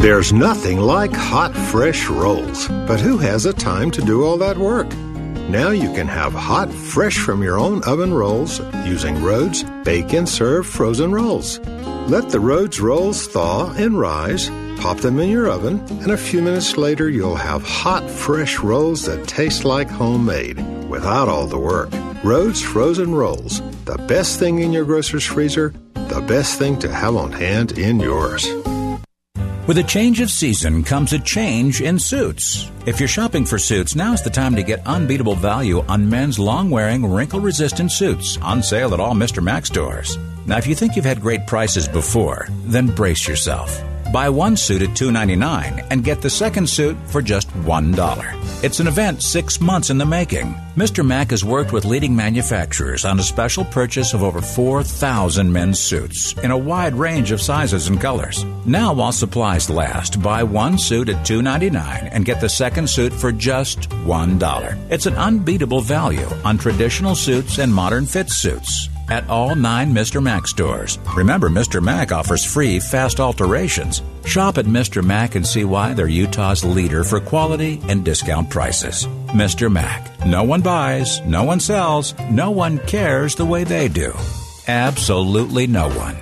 There's 0.00 0.32
nothing 0.32 0.80
like 0.80 1.12
hot, 1.12 1.54
fresh 1.54 2.08
rolls. 2.08 2.68
But 2.68 3.00
who 3.00 3.16
has 3.18 3.44
the 3.44 3.52
time 3.54 3.90
to 3.92 4.02
do 4.02 4.22
all 4.24 4.36
that 4.36 4.58
work? 4.58 4.88
Now 5.48 5.70
you 5.70 5.92
can 5.94 6.08
have 6.08 6.32
hot, 6.32 6.70
fresh 6.72 7.18
from 7.18 7.42
your 7.42 7.58
own 7.58 7.82
oven 7.84 8.12
rolls 8.12 8.60
using 8.84 9.22
Rhodes 9.22 9.64
Bake 9.84 10.12
and 10.12 10.28
Serve 10.28 10.66
frozen 10.66 11.12
rolls. 11.12 11.58
Let 12.08 12.30
the 12.30 12.40
Rhodes 12.40 12.80
rolls 12.80 13.26
thaw 13.26 13.72
and 13.76 13.98
rise, 13.98 14.50
pop 14.80 14.98
them 14.98 15.18
in 15.18 15.28
your 15.28 15.48
oven, 15.48 15.80
and 16.02 16.10
a 16.10 16.16
few 16.16 16.42
minutes 16.42 16.76
later 16.76 17.08
you'll 17.08 17.36
have 17.36 17.62
hot, 17.62 18.08
fresh 18.08 18.58
rolls 18.58 19.06
that 19.06 19.26
taste 19.26 19.64
like 19.64 19.88
homemade 19.88 20.58
without 20.88 21.28
all 21.28 21.46
the 21.46 21.58
work. 21.58 21.90
Rhodes 22.22 22.62
frozen 22.62 23.14
rolls, 23.14 23.60
the 23.84 23.98
best 24.08 24.38
thing 24.38 24.60
in 24.60 24.72
your 24.72 24.84
grocer's 24.84 25.24
freezer, 25.24 25.74
the 25.94 26.20
best 26.22 26.58
thing 26.58 26.78
to 26.78 26.90
have 26.90 27.16
on 27.16 27.32
hand 27.32 27.78
in 27.78 28.00
yours. 28.00 28.46
With 29.66 29.78
a 29.78 29.82
change 29.82 30.20
of 30.20 30.30
season 30.30 30.84
comes 30.84 31.14
a 31.14 31.18
change 31.18 31.80
in 31.80 31.98
suits. 31.98 32.70
If 32.84 33.00
you're 33.00 33.08
shopping 33.08 33.46
for 33.46 33.58
suits, 33.58 33.96
now's 33.96 34.22
the 34.22 34.28
time 34.28 34.54
to 34.56 34.62
get 34.62 34.86
unbeatable 34.86 35.36
value 35.36 35.82
on 35.88 36.10
men's 36.10 36.38
long 36.38 36.68
wearing, 36.68 37.10
wrinkle 37.10 37.40
resistant 37.40 37.90
suits 37.90 38.36
on 38.42 38.62
sale 38.62 38.92
at 38.92 39.00
all 39.00 39.14
Mr. 39.14 39.42
Mac 39.42 39.64
stores. 39.64 40.18
Now, 40.46 40.58
if 40.58 40.66
you 40.66 40.74
think 40.74 40.96
you've 40.96 41.06
had 41.06 41.22
great 41.22 41.46
prices 41.46 41.88
before, 41.88 42.48
then 42.64 42.88
brace 42.88 43.26
yourself. 43.26 43.82
Buy 44.14 44.28
one 44.28 44.56
suit 44.56 44.80
at 44.80 44.90
$2.99 44.90 45.88
and 45.90 46.04
get 46.04 46.22
the 46.22 46.30
second 46.30 46.68
suit 46.68 46.96
for 47.08 47.20
just 47.20 47.48
$1. 47.48 48.62
It's 48.62 48.78
an 48.78 48.86
event 48.86 49.24
six 49.24 49.60
months 49.60 49.90
in 49.90 49.98
the 49.98 50.06
making. 50.06 50.54
Mr. 50.76 51.04
Mac 51.04 51.32
has 51.32 51.44
worked 51.44 51.72
with 51.72 51.84
leading 51.84 52.14
manufacturers 52.14 53.04
on 53.04 53.18
a 53.18 53.24
special 53.24 53.64
purchase 53.64 54.14
of 54.14 54.22
over 54.22 54.40
4,000 54.40 55.52
men's 55.52 55.80
suits 55.80 56.32
in 56.44 56.52
a 56.52 56.56
wide 56.56 56.94
range 56.94 57.32
of 57.32 57.42
sizes 57.42 57.88
and 57.88 58.00
colors. 58.00 58.44
Now, 58.64 58.92
while 58.92 59.10
supplies 59.10 59.68
last, 59.68 60.22
buy 60.22 60.44
one 60.44 60.78
suit 60.78 61.08
at 61.08 61.26
$2.99 61.26 62.08
and 62.12 62.24
get 62.24 62.40
the 62.40 62.48
second 62.48 62.88
suit 62.88 63.12
for 63.12 63.32
just 63.32 63.90
$1. 63.90 64.92
It's 64.92 65.06
an 65.06 65.16
unbeatable 65.16 65.80
value 65.80 66.28
on 66.44 66.56
traditional 66.56 67.16
suits 67.16 67.58
and 67.58 67.74
modern 67.74 68.06
fit 68.06 68.30
suits 68.30 68.88
at 69.08 69.28
all 69.28 69.54
nine 69.54 69.92
Mr. 69.92 70.22
Mac 70.22 70.46
stores. 70.46 70.98
Remember, 71.16 71.48
Mr. 71.48 71.82
Mac 71.82 72.12
offers 72.12 72.44
free 72.44 72.78
fast 72.80 73.20
alterations. 73.20 74.02
Shop 74.24 74.58
at 74.58 74.66
Mr. 74.66 75.04
Mac 75.04 75.34
and 75.34 75.46
see 75.46 75.64
why 75.64 75.94
they're 75.94 76.08
Utah's 76.08 76.64
leader 76.64 77.04
for 77.04 77.20
quality 77.20 77.80
and 77.88 78.04
discount 78.04 78.50
prices. 78.50 79.06
Mr. 79.28 79.70
Mac. 79.70 80.10
No 80.26 80.42
one 80.42 80.62
buys, 80.62 81.20
no 81.22 81.44
one 81.44 81.60
sells, 81.60 82.14
no 82.30 82.50
one 82.50 82.78
cares 82.80 83.34
the 83.34 83.44
way 83.44 83.64
they 83.64 83.88
do. 83.88 84.12
Absolutely 84.66 85.66
no 85.66 85.88
one. 85.90 86.16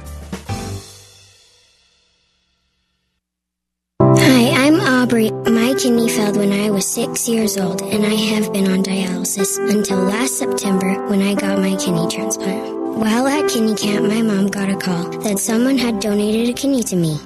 Hi, 4.00 4.66
I'm 4.66 4.80
Aubrey. 4.80 5.30
My 5.30 5.71
kidney 5.82 6.08
failed 6.08 6.36
when 6.36 6.52
I 6.52 6.70
was 6.70 6.88
six 6.88 7.28
years 7.28 7.56
old, 7.58 7.82
and 7.82 8.06
I 8.06 8.14
have 8.14 8.52
been 8.52 8.70
on 8.70 8.84
dialysis 8.84 9.58
until 9.68 9.98
last 9.98 10.38
September 10.38 11.08
when 11.08 11.20
I 11.20 11.34
got 11.34 11.58
my 11.58 11.74
kidney 11.74 12.06
transplant. 12.06 12.76
While 13.00 13.26
at 13.26 13.50
kidney 13.50 13.74
camp, 13.74 14.06
my 14.06 14.22
mom 14.22 14.46
got 14.46 14.70
a 14.70 14.76
call 14.76 15.10
that 15.24 15.40
someone 15.40 15.78
had 15.78 15.98
donated 15.98 16.50
a 16.50 16.52
kidney 16.52 16.84
to 16.84 16.94
me. 16.94 17.18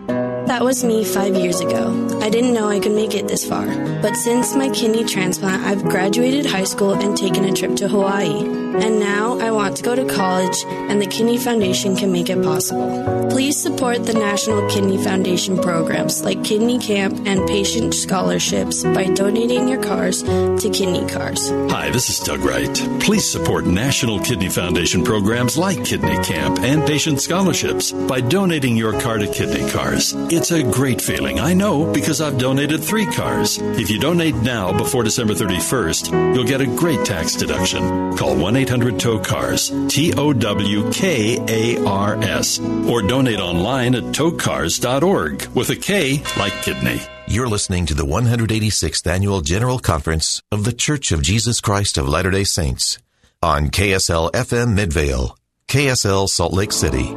That 0.47 0.63
was 0.63 0.85
me 0.85 1.05
five 1.05 1.35
years 1.35 1.59
ago. 1.59 2.19
I 2.23 2.31
didn't 2.31 2.55
know 2.55 2.69
I 2.69 2.79
could 2.79 2.93
make 2.93 3.15
it 3.15 3.27
this 3.27 3.45
far. 3.45 3.67
But 4.01 4.15
since 4.15 4.55
my 4.55 4.69
kidney 4.71 5.05
transplant, 5.05 5.65
I've 5.65 5.83
graduated 5.83 6.47
high 6.47 6.65
school 6.65 6.95
and 6.95 7.17
taken 7.17 7.45
a 7.45 7.53
trip 7.53 7.75
to 7.77 7.89
Hawaii. 7.89 8.67
And 8.77 9.01
now 9.01 9.39
I 9.41 9.51
want 9.51 9.77
to 9.79 9.83
go 9.83 9.97
to 9.97 10.05
college, 10.05 10.57
and 10.67 11.01
the 11.01 11.07
Kidney 11.07 11.39
Foundation 11.39 11.97
can 11.97 12.13
make 12.13 12.29
it 12.29 12.43
possible. 12.45 13.27
Please 13.31 13.61
support 13.61 14.05
the 14.05 14.13
National 14.13 14.69
Kidney 14.69 15.03
Foundation 15.03 15.59
programs 15.59 16.23
like 16.23 16.45
Kidney 16.45 16.79
Camp 16.79 17.27
and 17.27 17.47
Patient 17.49 17.95
Scholarships 17.95 18.85
by 18.85 19.05
donating 19.05 19.67
your 19.69 19.83
cars 19.83 20.23
to 20.23 20.71
Kidney 20.73 21.07
Cars. 21.09 21.49
Hi, 21.71 21.91
this 21.91 22.11
is 22.11 22.21
Doug 22.21 22.41
Wright. 22.41 22.75
Please 23.01 23.31
support 23.31 23.65
National 23.65 24.21
Kidney 24.21 24.51
Foundation 24.51 25.03
programs 25.03 25.57
like 25.57 25.83
Kidney 25.85 26.23
Camp 26.23 26.59
and 26.61 26.87
Patient 26.87 27.21
Scholarships 27.21 27.93
by 27.93 28.21
donating 28.21 28.77
your 28.77 28.99
car 29.01 29.19
to 29.19 29.27
Kidney 29.27 29.69
Cars. 29.71 30.15
It's 30.47 30.53
a 30.53 30.63
great 30.63 31.03
feeling, 31.03 31.41
I 31.41 31.55
know, 31.55 31.93
because 31.93 32.21
I've 32.21 32.39
donated 32.39 32.81
three 32.81 33.05
cars. 33.05 33.59
If 33.59 33.91
you 33.91 33.99
donate 33.99 34.37
now 34.37 34.73
before 34.73 35.03
December 35.03 35.35
31st, 35.35 36.37
you'll 36.37 36.45
get 36.45 36.61
a 36.61 36.67
great 36.67 37.05
tax 37.05 37.35
deduction. 37.35 38.17
Call 38.17 38.37
1 38.37 38.55
800 38.55 39.01
TOW 39.01 39.19
KARS, 39.25 39.73
T 39.89 40.13
O 40.13 40.33
W 40.33 40.93
K 40.93 41.37
A 41.49 41.85
R 41.85 42.15
S, 42.23 42.61
or 42.61 43.03
donate 43.03 43.41
online 43.41 43.97
at 43.97 44.05
towkars.org 44.05 45.49
with 45.49 45.71
a 45.71 45.75
K 45.75 46.23
like 46.39 46.53
kidney. 46.63 47.01
You're 47.27 47.49
listening 47.49 47.87
to 47.87 47.95
the 47.95 48.07
186th 48.07 49.05
Annual 49.05 49.41
General 49.41 49.81
Conference 49.81 50.41
of 50.53 50.63
The 50.63 50.73
Church 50.73 51.11
of 51.11 51.23
Jesus 51.23 51.61
Christ 51.61 51.99
of 51.99 52.09
Latter 52.09 52.31
day 52.31 52.45
Saints. 52.45 52.99
on 53.43 53.71
KSL 53.71 54.31
FM 54.31 54.75
Midvale, 54.75 55.37
KSL 55.67 56.29
Salt 56.29 56.53
Lake 56.53 56.71
City. 56.71 57.17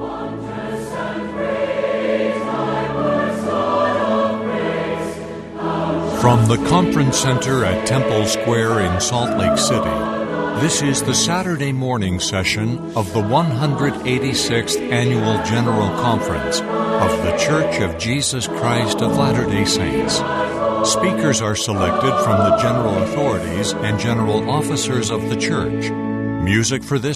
From 6.21 6.49
the 6.49 6.57
Conference 6.67 7.17
Center 7.17 7.63
at 7.63 7.87
Temple 7.87 8.25
Square 8.25 8.81
in 8.81 8.99
Salt 8.99 9.37
Lake 9.37 9.57
City, 9.57 9.89
this 10.59 10.81
is 10.81 11.01
the 11.01 11.15
Saturday 11.15 11.71
morning 11.71 12.19
session 12.19 12.77
of 12.97 13.13
the 13.13 13.21
186th 13.21 14.91
Annual 14.91 15.45
General 15.45 15.87
Conference 16.01 16.59
of 16.59 17.23
The 17.23 17.37
Church 17.37 17.79
of 17.79 17.97
Jesus 17.97 18.47
Christ 18.47 19.01
of 19.01 19.15
Latter 19.15 19.45
day 19.45 19.63
Saints. 19.63 20.15
Speakers 20.91 21.41
are 21.41 21.55
selected 21.55 22.11
from 22.25 22.37
the 22.37 22.57
general 22.57 23.01
authorities 23.01 23.71
and 23.71 23.97
general 23.97 24.49
officers 24.49 25.11
of 25.11 25.29
the 25.29 25.37
church. 25.37 25.89
Music 26.43 26.83
for 26.83 26.99
this 26.99 27.15